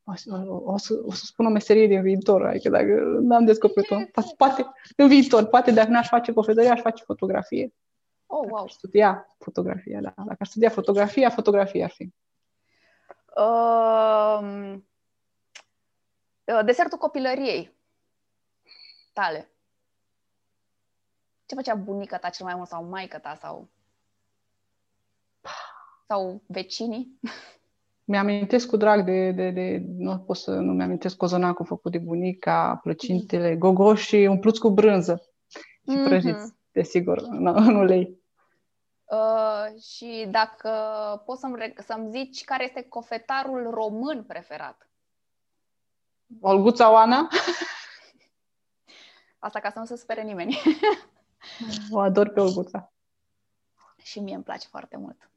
[0.04, 3.96] O să, o, să, o să spun o meserie din viitor, adică dacă n-am descoperit-o.
[4.36, 7.72] Poate, în viitor, poate dacă n-aș face cofetărie, aș face fotografie.
[8.34, 8.48] Oh, wow.
[8.50, 10.14] Dacă aș studia fotografia, da.
[10.16, 12.14] Dacă aș studia fotografia, fotografia ar fi.
[13.36, 14.78] Uh,
[16.64, 17.76] desertul copilăriei
[19.12, 19.48] tale.
[21.46, 23.68] Ce făcea bunica ta cel mai mult sau maica ta sau
[26.06, 27.18] sau vecinii?
[28.04, 32.78] Mi-amintesc cu drag de, de, de nu pot să nu mi-amintesc cozonacul făcut de bunica,
[32.82, 33.58] plăcintele, mm.
[33.58, 35.22] gogoși umpluți cu brânză
[35.88, 36.04] și mm-hmm.
[36.04, 38.23] prăjiți, desigur, în, în ulei.
[39.04, 40.70] Uh, și dacă
[41.24, 44.88] poți să-mi, să-mi zici care este cofetarul român preferat?
[46.40, 47.28] Olguța Oana?
[49.38, 50.58] Asta ca să nu se spere nimeni.
[51.90, 52.92] O ador pe Olguța.
[54.02, 55.30] Și mie îmi place foarte mult.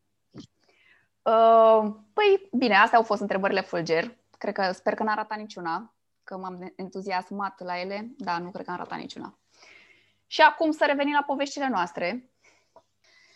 [1.21, 4.17] Uh, păi, bine, astea au fost întrebările Fulger.
[4.38, 8.65] Cred că, sper că n-a ratat niciuna, că m-am entuziasmat la ele, dar nu cred
[8.65, 9.38] că am ratat niciuna.
[10.27, 12.32] Și acum să revenim la poveștile noastre.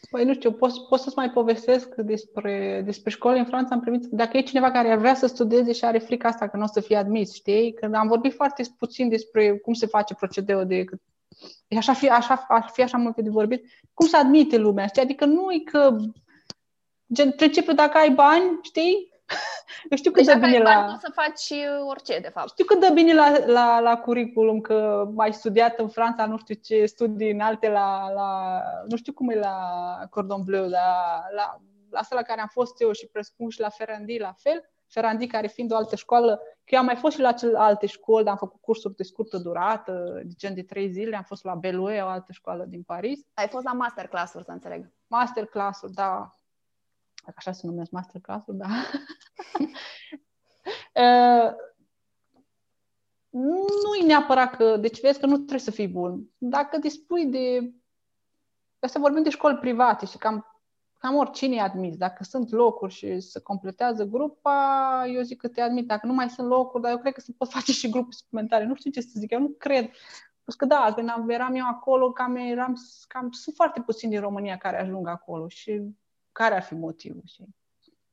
[0.10, 4.08] Păi nu știu, pot, pot să-ți mai povestesc despre, despre școli în Franța în privință,
[4.12, 6.68] dacă e cineva care ar vrea să studieze și are frica asta că nu o
[6.68, 7.74] să fie admis, știi?
[7.74, 10.86] Că am vorbit foarte puțin despre cum se face procedeul de
[11.78, 15.02] așa fi, așa, ar fi așa multe de vorbit, cum să admite lumea, știi?
[15.02, 15.96] Adică nu e că
[17.14, 19.11] gen, principiu dacă ai bani, știi?
[19.90, 20.74] Eu știu că deci dă bine la...
[20.74, 22.50] Bani, să faci uh, orice, de fapt.
[22.50, 26.56] Știu că dă bine la, la, la curriculum că ai studiat în Franța, nu știu
[26.56, 29.56] ce studii înalte la, la nu știu cum e la
[30.10, 33.70] Cordon Bleu, la, la, la asta la care am fost eu și presupun și la
[33.70, 34.70] Ferrandi la fel.
[34.88, 37.86] Ferrandi, care fiind o altă școală, că eu am mai fost și la cel alte
[37.86, 41.44] școli, dar am făcut cursuri de scurtă durată, de gen de trei zile, am fost
[41.44, 43.20] la Belue, o altă școală din Paris.
[43.34, 44.92] Ai fost la masterclass-uri, să înțeleg.
[45.08, 46.30] Masterclass-uri, da.
[47.22, 48.68] Dacă așa se numesc masterclass-uri, da.
[51.02, 51.54] uh,
[53.30, 56.30] nu e neapărat că, deci vezi că nu trebuie să fii bun.
[56.38, 57.74] Dacă dispui de,
[58.88, 60.52] să vorbim de școli private și cam
[61.02, 61.98] cam oricine e admis.
[61.98, 65.88] Dacă sunt locuri și se completează grupa, eu zic că te admit.
[65.88, 68.66] Dacă nu mai sunt locuri, dar eu cred că se pot face și grupuri suplimentare.
[68.66, 69.90] Nu știu ce să zic, eu nu cred.
[70.44, 72.76] Pentru că da, când eram eu acolo, cam, eram,
[73.08, 75.82] cam sunt foarte puțini din România care ajung acolo și
[76.32, 77.24] care ar fi motivul?
[77.26, 77.44] Și...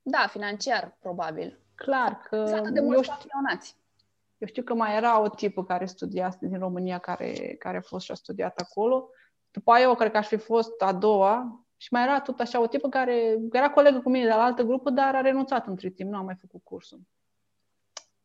[0.03, 1.61] Da, financiar, probabil.
[1.75, 2.61] Clar că...
[2.73, 3.29] de eu știu,
[4.39, 8.05] eu știu că mai era o tipă care studia din România, care, care a fost
[8.05, 9.11] și a studiat acolo.
[9.51, 12.61] După aia eu cred că aș fi fost a doua, și mai era tot așa
[12.61, 15.89] o tipă care era colegă cu mine de la altă grupă, dar a renunțat între
[15.89, 17.01] timp, nu a mai făcut cursul.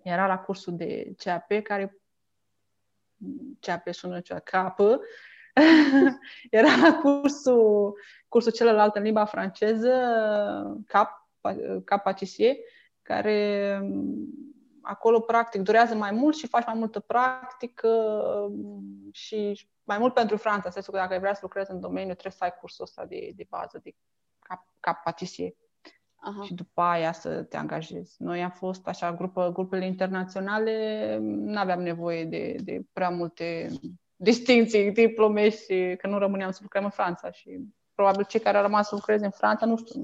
[0.03, 2.01] Era la cursul de CAP, care
[3.60, 4.79] CAP sună ceva, CAP,
[6.50, 9.92] era la cursul, cursul celălalt în limba franceză,
[10.88, 11.30] CAP,
[11.86, 12.18] CAP
[13.02, 13.80] care
[14.82, 17.89] acolo practic durează mai mult și faci mai multă practică
[19.12, 22.44] și mai mult pentru Franța, sensul că dacă vrea să lucrezi în domeniu, trebuie să
[22.44, 23.96] ai cursul ăsta de, de bază, de
[24.39, 25.52] cap, cap patissier.
[26.16, 26.44] Aha.
[26.44, 28.16] Și după aia să te angajezi.
[28.18, 33.70] Noi am fost așa, grupă, grupele internaționale, nu aveam nevoie de, de prea multe
[34.23, 37.31] distinții, diplome și că nu rămâneam să lucrăm în Franța.
[37.31, 37.59] Și
[37.93, 40.01] probabil cei care au rămas să lucreze în Franța, nu știu,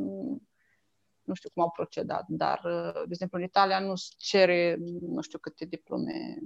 [1.23, 2.61] nu știu cum au procedat, dar,
[2.93, 6.37] de exemplu, în Italia nu cere nu știu câte diplome.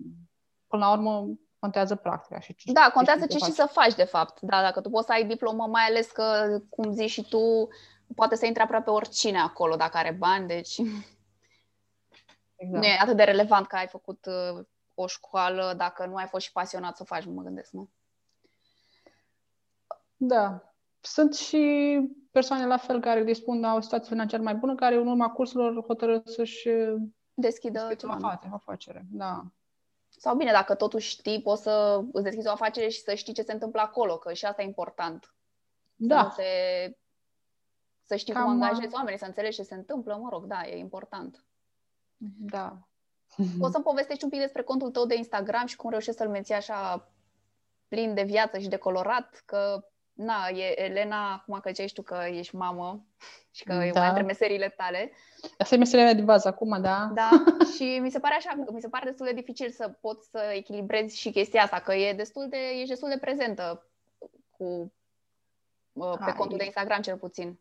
[0.67, 1.27] Până la urmă,
[1.59, 2.39] contează practica.
[2.39, 4.41] Și ce, da, contează ce, ce și să faci, de fapt.
[4.41, 7.67] Da, dacă tu poți să ai diplomă, mai ales că, cum zici și tu,
[8.15, 10.77] poate să intre aproape oricine acolo dacă are bani, deci
[12.55, 12.83] exact.
[12.83, 16.45] nu e atât de relevant că ai făcut uh, o școală dacă nu ai fost
[16.45, 17.89] și pasionat să o faci, mă gândesc, nu?
[20.15, 20.73] Da.
[21.01, 21.99] Sunt și
[22.31, 25.85] persoane la fel care dispun de o situație financiară mai bună, care în urma cursurilor
[25.85, 26.69] hotărăsc să-și
[27.33, 28.39] deschidă ceva.
[28.51, 29.05] o afacere.
[29.09, 29.43] Da.
[30.09, 33.41] Sau bine, dacă totuși știi, poți să îți deschizi o afacere și să știi ce
[33.41, 35.35] se întâmplă acolo, că și asta e important.
[35.95, 36.29] Da.
[36.29, 36.97] Să, te...
[38.03, 40.77] să știi Cam cum angajezi oamenii, să înțelegi ce se întâmplă, mă rog, da, e
[40.77, 41.45] important.
[42.37, 42.87] Da.
[43.59, 46.53] Poți să-mi povestești un pic despre contul tău de Instagram și cum reușești să-l menții
[46.53, 47.07] așa
[47.87, 52.23] plin de viață și de colorat, că na, e Elena, acum că ești tu că
[52.31, 53.05] ești mamă
[53.55, 53.85] și că da.
[53.85, 55.11] e una dintre meserile tale.
[55.57, 57.11] Asta e meseria mea de bază acum, da.
[57.13, 57.29] Da,
[57.75, 61.19] și mi se pare așa, mi se pare destul de dificil să poți să echilibrezi
[61.19, 63.87] și chestia asta, că e destul de, ești destul de prezentă
[64.57, 64.93] cu,
[65.93, 66.33] uh, pe Hai.
[66.33, 67.59] contul de Instagram cel puțin.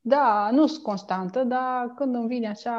[0.00, 2.72] Da, nu sunt constantă, dar când îmi vine așa,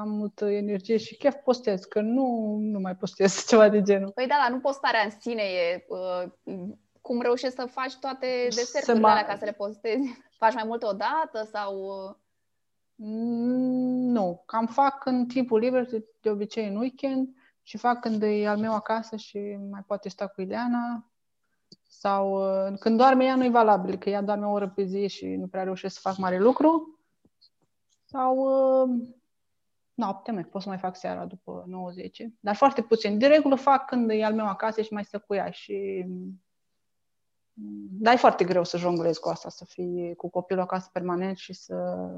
[0.00, 4.10] am multă energie și chef postez, că nu, nu mai postez ceva de genul.
[4.10, 6.62] Păi da, dar nu postarea în sine e uh,
[7.00, 9.10] cum reușești să faci toate deserturile ma...
[9.10, 10.20] alea ca să le postezi?
[10.38, 11.74] Faci mai multe odată sau...
[12.94, 17.28] Mm, nu, cam fac în timpul liber, de, de obicei în weekend,
[17.62, 19.38] și fac când e al meu acasă și
[19.70, 21.10] mai poate sta cu Ileana.
[21.90, 25.08] Sau uh, când doarme ea nu e valabil, că ea doarme o oră pe zi
[25.08, 26.98] și nu prea reușesc să fac mare lucru.
[28.04, 29.06] Sau uh,
[29.94, 33.18] noapte, mai pot să mai fac seara după 90, dar foarte puțin.
[33.18, 36.06] De regulă fac când e al meu acasă și mai stă cu ea și
[37.90, 41.52] dar e foarte greu să jonglezi cu asta, să fii cu copilul acasă permanent și
[41.52, 42.08] să,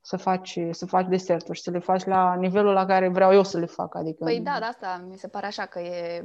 [0.00, 3.42] să faci, să faci deserturi și să le faci la nivelul la care vreau eu
[3.42, 3.94] să le fac.
[3.94, 6.24] Adică păi da, de asta mi se pare așa că e...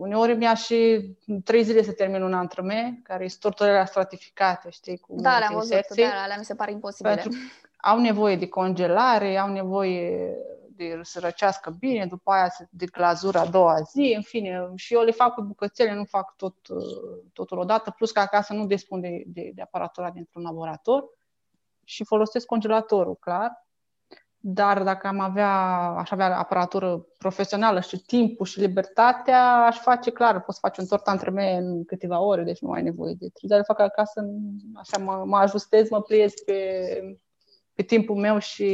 [0.00, 1.10] Uneori mi-a și
[1.44, 4.98] trei zile să termin un antrăme, care sunt torturile stratificate, știi?
[4.98, 7.14] Cu da, le-am văzut, da, alea mi se pare imposibile.
[7.14, 7.38] Pentru
[7.76, 10.36] au nevoie de congelare, au nevoie
[10.68, 15.02] de să răcească bine, după aia de glazura a doua zi, în fine, și eu
[15.02, 16.56] le fac cu bucățele, nu fac tot,
[17.32, 21.04] totul odată, plus că acasă nu dispun de, de, de aparatura dintr-un laborator
[21.84, 23.66] și folosesc congelatorul, clar.
[24.42, 25.50] Dar dacă am avea,
[25.98, 31.06] aș avea aparatură profesională și timpul și libertatea, aș face clar, poți face un tort
[31.06, 33.48] între în câteva ore, deci nu ai nevoie de trei.
[33.48, 34.24] Dar le fac acasă,
[34.74, 37.18] așa mă, mă ajustez, mă pliez pe,
[37.74, 38.66] pe timpul meu și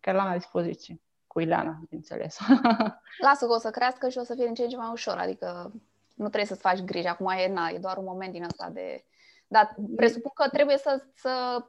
[0.00, 1.00] care l-am la dispoziție.
[1.26, 2.38] Cu Ileana, bineînțeles.
[3.26, 5.16] Lasă că o să crească și o să fie din ce în ce mai ușor.
[5.16, 5.72] Adică
[6.14, 7.06] nu trebuie să-ți faci griji.
[7.06, 9.04] Acum e, na, e doar un moment din asta de...
[9.46, 11.64] Dar presupun că trebuie să, să,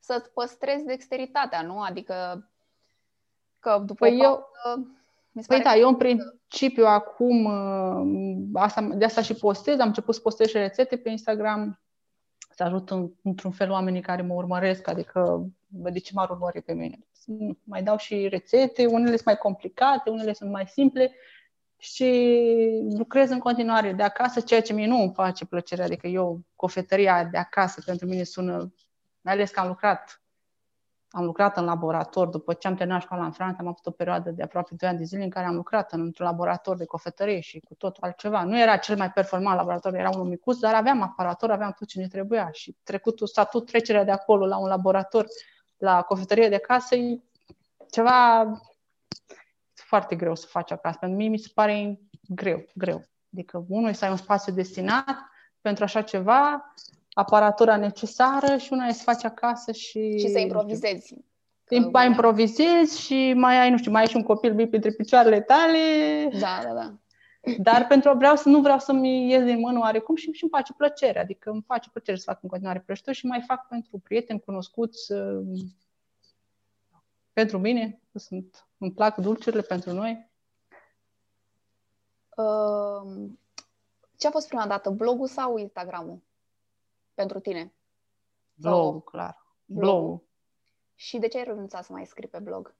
[0.00, 1.80] să-ți păstrezi dexteritatea, nu?
[1.80, 2.48] Adică
[3.58, 4.48] că după păi eu...
[5.46, 7.46] Păi da, eu în principiu acum,
[8.54, 11.80] asta, de asta și postez, am început să postez și rețete pe Instagram,
[12.50, 16.72] să ajut în, într-un fel oamenii care mă urmăresc, adică de ce m-ar urmări pe
[16.72, 16.98] mine
[17.64, 21.14] mai dau și rețete, unele sunt mai complicate, unele sunt mai simple
[21.78, 22.08] și
[22.96, 27.24] lucrez în continuare de acasă, ceea ce mie nu îmi face plăcere, adică eu, cofetăria
[27.24, 28.74] de acasă pentru mine sună,
[29.20, 30.20] mai ales că am lucrat
[31.12, 34.30] am lucrat în laborator, după ce am terminat școala în Franța, am avut o perioadă
[34.30, 37.40] de aproape 2 ani de zile în care am lucrat în, într-un laborator de cofetărie
[37.40, 38.44] și cu tot altceva.
[38.44, 42.00] Nu era cel mai performant laborator, era unul micuț, dar aveam aparator, aveam tot ce
[42.00, 45.26] ne trebuia și trecutul statut, trecerea de acolo la un laborator
[45.76, 47.20] la cofetărie de casă e
[47.90, 48.50] ceva
[49.74, 50.96] foarte greu să faci acasă.
[50.98, 53.04] Pentru mine mi se pare greu, greu.
[53.32, 55.16] Adică unul să ai un spațiu destinat
[55.60, 56.72] pentru așa ceva,
[57.12, 60.18] aparatura necesară și una e să faci acasă și...
[60.18, 61.14] Și să improvizezi.
[61.92, 65.40] Mai improvizezi și mai ai, nu știu, mai ai și un copil mic între picioarele
[65.40, 65.78] tale.
[66.40, 66.94] Da, da, da.
[67.58, 70.72] Dar pentru vreau să nu vreau să-mi ies din mână oarecum și, și îmi face
[70.72, 71.20] plăcere.
[71.20, 75.12] Adică îmi face plăcere să fac în continuare prăjituri și mai fac pentru prieteni cunoscuți,
[77.32, 80.30] pentru mine, sunt, îmi plac dulciurile pentru noi.
[82.36, 83.30] Uh,
[84.16, 86.22] ce a fost prima dată, blogul sau Instagramul?
[87.20, 87.74] Pentru tine?
[88.54, 89.00] Blogul, sau...
[89.00, 89.46] clar.
[89.64, 90.22] Blogul.
[90.94, 92.74] Și de ce ai renunțat să mai scrii pe blog?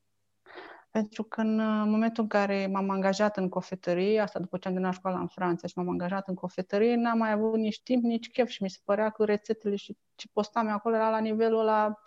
[0.90, 4.74] Pentru că în uh, momentul în care m-am angajat în cofetărie, asta după ce am
[4.74, 8.30] terminat școala în Franța și m-am angajat în cofetărie, n-am mai avut nici timp, nici
[8.30, 11.58] chef și mi se părea că rețetele și ce postam eu acolo era la nivelul
[11.58, 12.00] ăla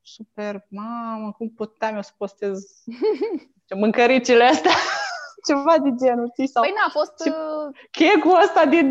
[0.00, 2.84] super, mamă, cum puteam eu să postez
[3.66, 4.72] ce mâncăricile astea?
[5.48, 6.46] Ceva de genul, știi?
[6.46, 7.26] Sau păi n-a fost...
[7.26, 7.86] Uh...
[7.90, 8.90] Checul ăsta din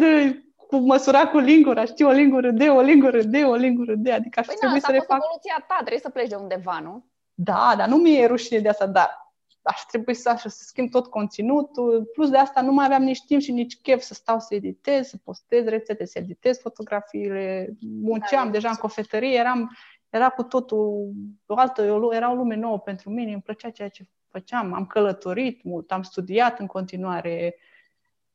[0.68, 4.40] cu măsura cu lingura, știi, o lingură de, o lingură de, o lingură de, adică
[4.40, 5.18] aș păi trebui na, să le fac.
[5.18, 7.06] evoluția ta, trebuie să pleci de undeva, nu?
[7.34, 9.28] Da, dar nu mi-e rușine de asta, dar
[9.62, 12.10] aș trebui să, să schimb tot conținutul.
[12.14, 15.08] Plus de asta nu mai aveam nici timp și nici chef să stau să editez,
[15.08, 17.76] să postez rețete, să editez fotografiile.
[18.02, 19.78] Munceam da, deja în cofetărie, eram,
[20.10, 21.12] era cu totul
[21.46, 24.74] o altă, era o lume nouă pentru mine, îmi plăcea ceea ce făceam.
[24.74, 27.56] Am călătorit mult, am studiat în continuare,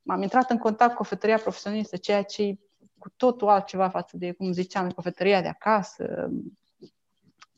[0.03, 2.59] m-am intrat în contact cu cofetăria profesionistă, ceea ce
[2.99, 6.31] cu totul altceva față de, cum ziceam, cofetăria de acasă,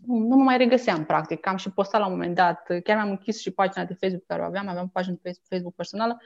[0.06, 1.46] nu, nu mă mai regăseam, practic.
[1.46, 4.42] Am și postat la un moment dat, chiar mi-am închis și pagina de Facebook care
[4.42, 6.20] o aveam, aveam o pagină pe Facebook personală,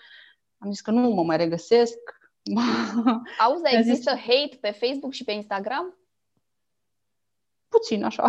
[0.58, 1.98] am zis că nu mă mai regăsesc.
[3.44, 4.20] Auzi, dar există zis...
[4.20, 5.98] hate pe Facebook și pe Instagram?
[7.68, 8.26] Puțin, așa.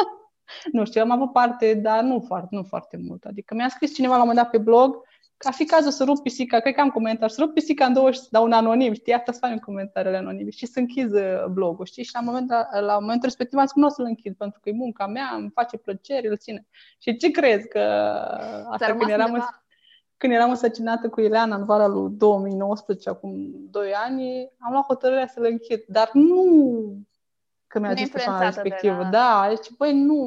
[0.72, 3.24] nu știu, am avut parte, dar nu foarte, nu foarte mult.
[3.24, 5.02] Adică mi-a scris cineva la un moment dat pe blog
[5.44, 8.10] ca fi cazul să rup pisica, cred că am comentat, să rup pisica în două
[8.10, 10.50] și să dau un anonim, știi, asta să în comentariile anonime.
[10.50, 13.72] Și să închid uh, blogul, știi, și la, moment, la, la momentul respectiv am zis
[13.72, 16.66] că nu o să-l închid, pentru că e munca mea, îmi face plăcere, îl ține.
[16.98, 17.80] Și ce crezi că
[18.70, 19.40] asta când eram, în,
[20.16, 25.26] când eram însăcinată cu Ileana în vara lui 2019, acum 2 ani, am luat hotărârea
[25.26, 26.44] să-l închid, dar nu
[27.66, 28.96] că mi-a zis persoana respectivă.
[29.02, 29.08] La...
[29.08, 30.18] Da, deci, băi, nu,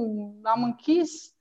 [0.43, 1.33] am închis,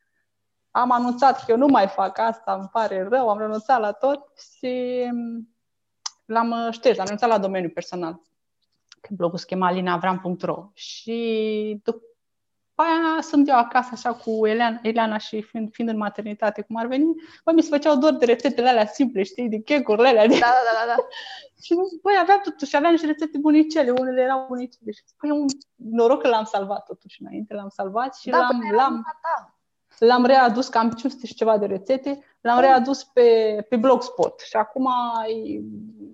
[0.77, 4.29] am anunțat că eu nu mai fac asta, îmi pare rău, am renunțat la tot
[4.59, 5.05] și
[6.25, 8.21] l-am uh, șters, am renunțat la domeniul personal.
[9.01, 12.03] Că blogul se chema alinavram.ro și după
[12.75, 16.87] aia sunt eu acasă așa cu Eliana, Eliana și fiind, fiind în maternitate, cum ar
[16.87, 20.27] veni, băi, mi se făceau doar de rețetele alea simple, știi, de checurile alea.
[20.27, 20.39] De...
[20.39, 21.03] Da, da, da, da.
[21.65, 24.91] și băi, aveam totuși, aveam și rețete bunicele, unele erau bunicele.
[24.91, 29.05] Și băi, un noroc că l-am salvat totuși înainte, l-am salvat și da, l-am, l-am,
[29.99, 34.57] L-am readus, că am 500 și ceva de rețete, l-am readus pe, pe Blogspot și
[34.57, 34.89] acum
[35.29, 35.61] e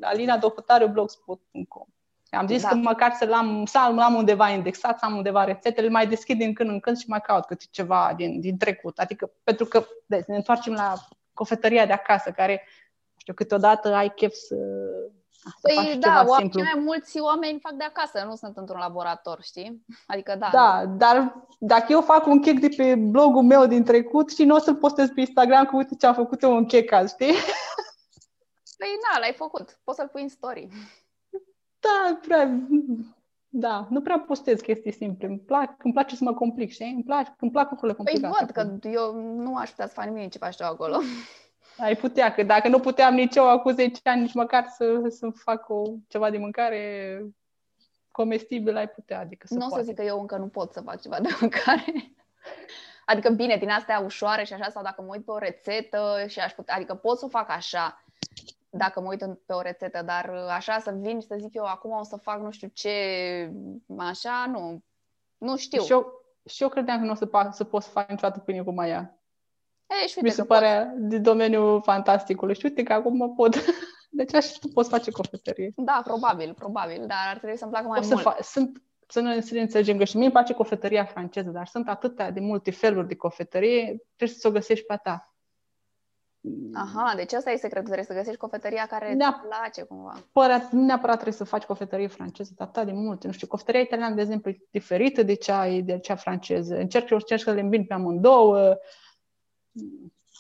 [0.01, 1.87] Alina Docotariu blogspot.com.
[2.31, 2.69] Am zis da.
[2.69, 6.55] că măcar să l-am, să am undeva indexat, să am undeva rețetele, mai deschid din
[6.55, 8.99] când în când și mai caut câte ceva din, din trecut.
[8.99, 10.95] Adică, pentru că, de, ne întoarcem la
[11.35, 12.67] cofetăria de acasă, care,
[13.17, 14.57] știu, câteodată ai chef să
[15.61, 19.85] Păi da, cei mai mulți oameni fac de acasă, nu sunt într-un laborator, știi?
[20.07, 20.49] Adică da.
[20.53, 24.55] Da, dar dacă eu fac un chec de pe blogul meu din trecut și nu
[24.55, 27.35] o să-l postez pe Instagram cu uite ce am făcut eu un chec azi, știi?
[28.79, 29.81] Păi na, l-ai făcut.
[29.85, 30.69] Poți să-l pui în story.
[31.85, 32.61] Da, prea...
[33.49, 35.27] Da, nu prea postez chestii simple.
[35.27, 36.93] Îmi, plac, îmi place să mă complic, știi?
[36.95, 38.53] Îmi, plac, îmi plac lucrurile păi complicate.
[38.53, 41.01] Păi văd că eu nu aș putea să fac nimic ce faci tu acolo.
[41.83, 45.31] Ai putea, că dacă nu puteam nici eu acum 10 ani, nici măcar să, să
[45.35, 47.23] fac o, ceva de mâncare
[48.11, 49.19] comestibil, ai putea.
[49.19, 52.15] Adică nu o să zic că eu încă nu pot să fac ceva de mâncare.
[53.05, 56.41] Adică bine, din astea ușoare și așa, sau dacă mă uit pe o rețetă și
[56.41, 58.05] aș putea, adică pot să o fac așa,
[58.71, 61.91] dacă mă uit pe o rețetă, dar așa să vin și să zic eu acum
[61.91, 62.91] o să fac nu știu ce,
[63.97, 64.83] așa, nu,
[65.39, 65.83] nu știu.
[65.83, 68.63] Și eu, și eu credeam că nu o să, să pot să fac niciodată pâine
[68.63, 69.17] cu maia.
[70.03, 71.09] E, și uite Mi se pare poți.
[71.09, 72.55] de domeniul fantasticului.
[72.55, 73.55] Și uite că acum mă pot.
[74.11, 75.73] Deci așa tu poți face cofetărie.
[75.77, 78.21] Da, probabil, probabil, dar ar trebui să-mi placă mai o mult.
[78.21, 81.51] Să fa- sunt, să ne, să ne înțelegem că și mie îmi place cofetăria franceză,
[81.51, 83.85] dar sunt atâtea de multe feluri de cofetărie,
[84.17, 85.27] trebuie să o găsești pe a ta.
[86.75, 90.15] Aha, deci asta e secretul, trebuie să găsești cofetăria care ne îți place cumva.
[90.33, 93.27] Părat, nu neapărat trebuie să faci cofetărie franceză, dar atât de multe.
[93.27, 96.77] Nu știu, cofetăria italiană, de exemplu, e diferită de cea, de cea franceză.
[96.77, 98.77] Încerc, încerc să le îmbin pe amândouă.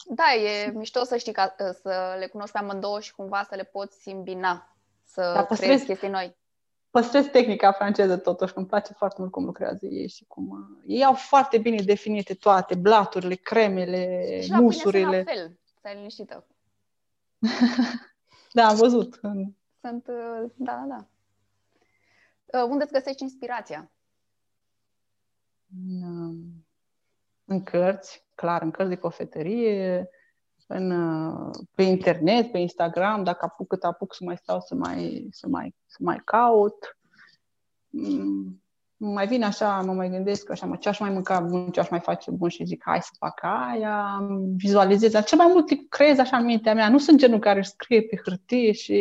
[0.05, 3.64] Da, e mișto să știi ca, să le cunoști pe amândouă și cumva să le
[3.64, 6.37] poți îmbina, să da, păstrez, creezi chestii noi.
[6.90, 10.49] Păstrez tehnica franceză totuși, îmi place foarte mult cum lucrează ei și cum...
[10.51, 15.18] Uh, ei au foarte bine definite toate, blaturile, cremele, și musurile.
[15.18, 16.47] Și la fel, stai liniștită.
[18.53, 19.21] da, am văzut.
[19.81, 21.07] Sunt, uh, da, da,
[22.47, 22.64] da.
[22.64, 23.90] Unde îți găsești inspirația?
[25.75, 26.43] În,
[27.45, 30.09] în cărți, clar, în cărți de cofetărie,
[30.66, 30.93] în,
[31.74, 35.74] pe internet, pe Instagram, dacă apuc cât apuc să mai stau să mai, să mai,
[35.86, 36.99] să mai caut.
[37.88, 38.62] Mm,
[38.97, 41.88] mai vine așa, mă mai gândesc așa, mă, ce aș mai mânca bun, ce aș
[41.88, 44.18] mai face bun și zic, hai să fac aia,
[44.57, 46.88] vizualizez, dar cel mai mult creez așa în mintea mea.
[46.88, 48.99] Nu sunt genul care își scrie pe hârtie și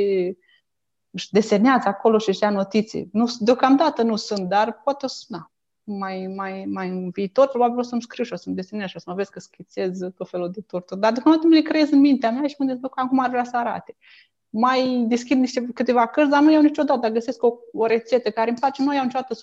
[1.12, 3.10] își desenează acolo și își ia notiții.
[3.12, 5.51] Nu, deocamdată nu sunt, dar poate o să, na,
[5.98, 9.00] mai, mai, mai în viitor, probabil o să-mi scriu și o să-mi desenez și o
[9.00, 10.96] să mă vezi că schițez tot felul de tortă.
[10.96, 13.58] Dar deocamdată mi le creez în mintea mea și mă gândesc acum ar vrea să
[13.58, 13.96] arate.
[14.50, 17.10] Mai deschid niște câteva cărți, dar nu iau niciodată.
[17.10, 19.36] Găsesc o, o rețetă care îmi place, nu iau niciodată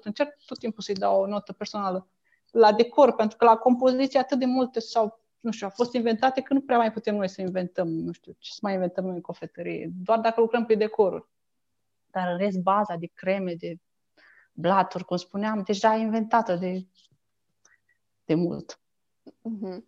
[0.00, 0.02] 100%.
[0.02, 2.08] Încerc tot timpul să-i dau o notă personală
[2.50, 6.40] la decor, pentru că la compoziție atât de multe sau nu știu, au fost inventate
[6.40, 9.14] că nu prea mai putem noi să inventăm, nu știu, ce să mai inventăm noi
[9.14, 11.28] în cofetărie, doar dacă lucrăm pe decoruri.
[12.10, 13.76] Dar în rest, baza de creme, de
[14.60, 16.86] blaturi, cum spuneam, deja inventată de,
[18.24, 18.80] de mult.
[19.24, 19.78] Mm-hmm.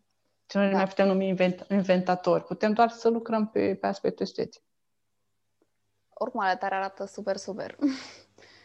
[0.46, 0.70] Și noi da.
[0.70, 2.44] nu mai putem numi invent, inventatori.
[2.44, 4.62] Putem doar să lucrăm pe, pe aspectul estetic.
[6.08, 7.76] Oricum, ale tare arată super, super.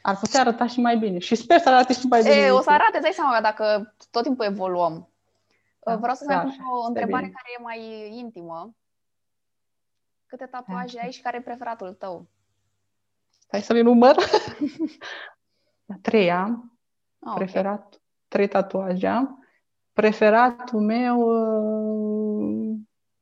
[0.02, 1.18] Ar putea arăta și mai bine.
[1.18, 2.34] Și sper să arate și mai bine.
[2.34, 5.10] E, o să arate, îți dai seama, dacă tot timpul evoluăm.
[5.80, 7.36] Da, Vreau să mai pun o întrebare bine.
[7.36, 8.76] care e mai intimă.
[10.26, 12.28] Câte tatuaje ai și care e preferatul tău?
[13.48, 14.16] Hai să le număr.
[16.02, 16.80] trei am.
[17.20, 17.86] Oh, preferat.
[17.86, 18.00] Okay.
[18.28, 19.48] Trei tatuaje am.
[19.94, 21.20] Preferatul meu...
[21.20, 22.78] Uh,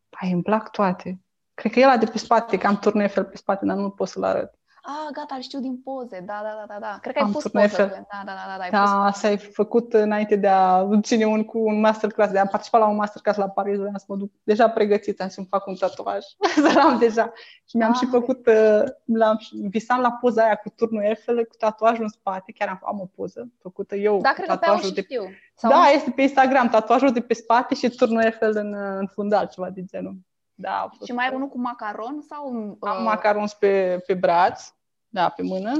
[0.09, 1.19] ai, îmi plac toate.
[1.53, 4.07] Cred că e ăla de pe spate, că am turnefel pe spate, dar nu pot
[4.07, 4.59] să-l arăt.
[4.87, 6.23] Ah, gata, îl știu din poze.
[6.25, 6.97] Da, da, da, da, da.
[7.01, 7.77] Cred că ai pus poze.
[7.77, 8.63] Da, da, da, da, da.
[8.63, 12.45] Ai da, asta ai făcut înainte de a ține un, cu un masterclass, de a
[12.45, 15.67] participa la un masterclass la Paris, vreau să mă duc deja pregătită, am să-mi fac
[15.67, 16.23] un tatuaj.
[16.55, 17.33] Să l-am deja.
[17.69, 21.55] Și mi-am ah, și făcut, uh, l-am, visam la poza aia cu turnul Eiffel, cu
[21.57, 24.21] tatuajul în spate, chiar am, am o poză făcută eu.
[24.21, 25.01] Da, cred că pe de...
[25.01, 25.23] știu.
[25.55, 29.47] Sau da, este pe Instagram, tatuajul de pe spate și turnul Eiffel în, în fundal,
[29.47, 30.15] ceva de genul.
[30.57, 32.47] Da, și mai ai unul cu macaron sau?
[32.79, 33.03] Am uh...
[33.03, 34.73] macaron pe, pe braț
[35.15, 35.71] da, pe mână.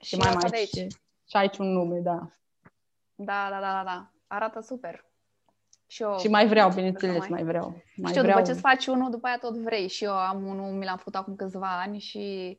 [0.00, 0.68] Și, și mai mai aici.
[0.68, 0.86] Și,
[1.24, 2.32] și aici un nume, da.
[3.14, 4.10] Da, da, da, da, da.
[4.26, 5.06] Arată super.
[5.86, 7.82] Și, eu, și mai vreau, bineînțeles, mai, mai vreau.
[7.96, 8.36] Mai Știu, vreau...
[8.36, 9.88] după ce îți faci unul, după aia tot vrei.
[9.88, 12.58] Și eu am unul, mi l-am făcut acum câțiva ani și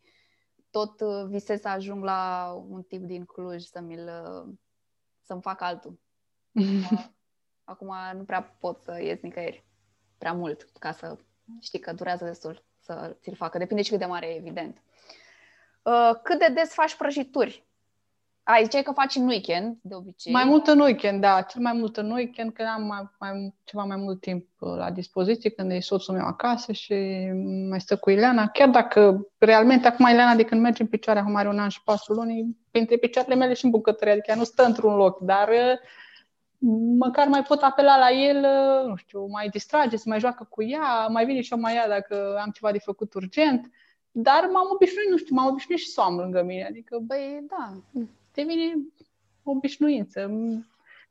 [0.70, 4.54] tot uh, visez să ajung la un tip din Cluj să mi-l, uh,
[5.22, 6.00] să-mi fac altul.
[7.64, 9.69] acum nu prea pot să ies nicăieri
[10.20, 11.18] prea mult ca să
[11.62, 13.58] știi că durează destul să ți-l facă.
[13.58, 14.82] Depinde și cât de mare e, evident.
[15.82, 17.68] Uh, cât de des faci prăjituri?
[18.44, 20.32] Ai, ziceai că faci în weekend, de obicei.
[20.32, 21.42] Mai mult în weekend, da.
[21.42, 24.92] Cel mai mult în weekend, când am mai, mai, ceva mai mult timp uh, la
[24.92, 26.94] dispoziție, când e soțul meu acasă și
[27.70, 28.48] mai stă cu Ileana.
[28.48, 31.84] Chiar dacă realmente acum Ileana de când merge în picioare, acum are un an și
[31.84, 35.80] patru luni, printre picioarele mele și în bucătărie, adică nu stă într-un loc, dar uh,
[36.98, 38.46] măcar mai pot apela la el,
[38.88, 41.88] nu știu, mai distrage, să mai joacă cu ea, mai vine și eu mai ea
[41.88, 43.66] dacă am ceva de făcut urgent.
[43.66, 43.72] Uh,
[44.12, 46.66] dar m-am obișnuit, nu știu, m-am obișnuit și să am lângă mine.
[46.66, 47.74] Adică, băi, da,
[48.34, 48.74] devine
[49.44, 50.32] o obișnuință.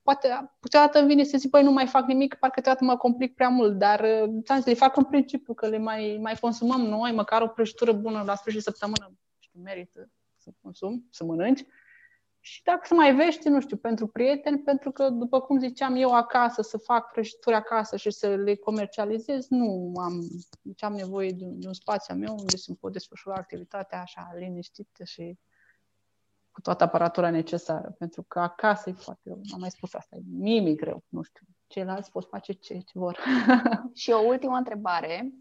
[0.02, 3.34] Poate, câteodată îmi vine să zic, băi, nu mai fac nimic, parcă câteodată mă complic
[3.34, 4.06] prea mult, dar
[4.42, 8.22] ți le fac în principiu, că le mai, mai consumăm noi, măcar o prăjitură bună
[8.26, 11.64] la sfârșit săptămână, știu, merită să consum, să mănânci.
[12.48, 16.14] Și dacă se mai vește, nu știu, pentru prieteni, pentru că, după cum ziceam eu
[16.14, 20.28] acasă, să fac prăjituri acasă și să le comercializez, nu am,
[20.62, 24.30] deci am nevoie de un, de un spațiu meu unde să pot desfășura activitatea așa
[24.34, 25.38] liniștită și
[26.50, 27.94] cu toată aparatura necesară.
[27.98, 29.40] Pentru că acasă e foarte greu.
[29.52, 31.46] Am mai spus asta, e mie greu, nu știu.
[31.66, 33.18] Ceilalți pot face ce, ce vor.
[33.94, 35.32] și o ultimă întrebare.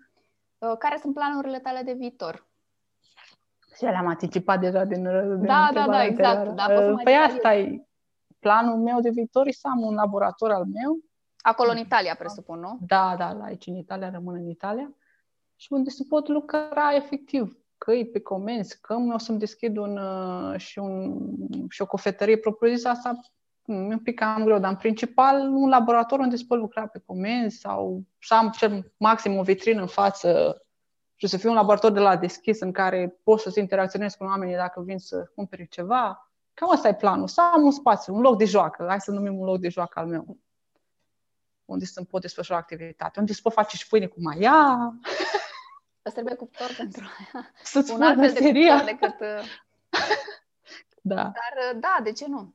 [0.79, 2.47] Care sunt planurile tale de viitor?
[3.77, 5.03] Și le-am anticipat deja din,
[5.37, 6.55] din Da, da, da, exact.
[6.55, 6.65] Da,
[7.03, 7.87] păi asta e
[8.39, 10.99] planul meu de viitor, să am un laborator al meu.
[11.37, 12.77] Acolo în Italia, presupun, nu?
[12.81, 14.95] Da, da, la aici în Italia, rămân în Italia.
[15.55, 19.97] Și unde se pot lucra efectiv, că e pe comenzi, că o să-mi deschid un,
[19.97, 21.17] uh, și, un,
[21.69, 23.19] și o cofetărie propriu-zisă, asta
[23.65, 27.03] e un pic cam greu, dar în principal un laborator unde se pot lucra pe
[27.05, 30.61] comenzi sau să am cel maxim o vitrină în față
[31.19, 34.55] și să fie un laborator de la deschis în care poți să interacționezi cu oamenii
[34.55, 36.31] dacă vin să cumperi ceva.
[36.53, 37.27] Cam asta e planul.
[37.27, 38.85] Să am un spațiu, un loc de joacă.
[38.87, 40.37] Hai să numim un loc de joacă al meu.
[41.65, 43.19] Unde să pot desfășura activitate.
[43.19, 44.93] Unde să pot face și pâine cu maia.
[46.01, 47.51] Să trebuie cuptor pentru aia.
[47.63, 49.19] Să-ți un alt fel de cuptor decât...
[49.19, 49.45] Uh,
[51.01, 51.15] da.
[51.15, 52.53] Dar uh, da, de ce nu?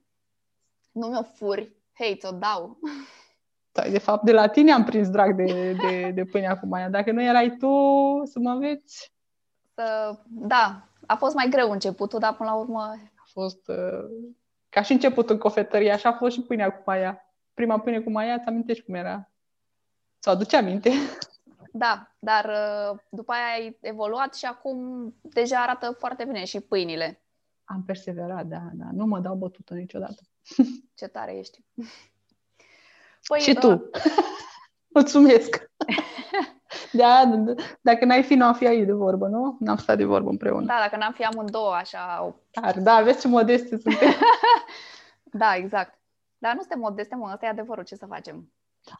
[0.93, 1.77] Nu mi-o furi.
[1.93, 2.79] Hei, ți-o dau.
[3.73, 6.87] Da, de fapt, de la tine am prins drag de, de, de pâine acum.
[6.91, 7.69] Dacă nu erai tu
[8.25, 9.13] să mă înveți...
[9.75, 12.81] Să, da, a fost mai greu începutul, dar până la urmă...
[13.17, 13.69] A fost...
[13.69, 14.35] Uh,
[14.69, 17.35] ca și început în cofetărie, așa a fost și pâinea cu maia.
[17.55, 19.31] Prima pâine cu maia, ți amintești cum era?
[20.19, 20.91] Sau aduce aminte?
[21.73, 24.77] Da, dar uh, după aia ai evoluat și acum
[25.21, 27.23] deja arată foarte bine și pâinile.
[27.65, 28.85] Am perseverat, da, da.
[28.93, 30.23] Nu mă dau bătută niciodată.
[30.95, 31.65] Ce tare ești.
[33.27, 33.71] Păi, și tu.
[33.71, 33.81] Uh...
[34.95, 35.71] Mulțumesc.
[36.93, 37.23] da,
[37.81, 39.57] dacă n-ai fi, nu am fi aici de vorbă, nu?
[39.61, 40.67] N-am stat de vorbă împreună.
[40.67, 42.35] Da, dacă n-am fi amândouă așa...
[42.51, 44.13] Dar, da, vezi ce modeste suntem.
[45.43, 46.01] da, exact.
[46.39, 48.53] Dar nu suntem modeste, mă, ăsta e adevărul, ce să facem.
[48.85, 48.93] Da.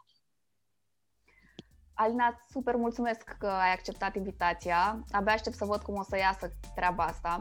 [1.95, 5.05] Alina, super mulțumesc că ai acceptat invitația.
[5.13, 7.39] Abia aștept să văd cum o să iasă treaba asta.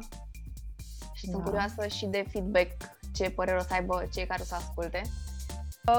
[1.14, 1.32] Și da.
[1.32, 2.72] sunt curioasă și de feedback,
[3.14, 5.02] ce părere o să aibă cei care o să asculte.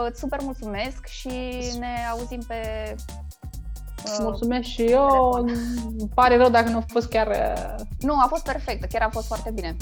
[0.08, 1.28] Îți super mulțumesc și
[1.78, 2.94] ne auzim pe
[4.20, 5.30] Mulțumesc și eu.
[5.98, 7.28] Îmi pare rău dacă nu a fost chiar...
[8.00, 9.76] Nu, a fost perfectă, chiar a fost foarte bine.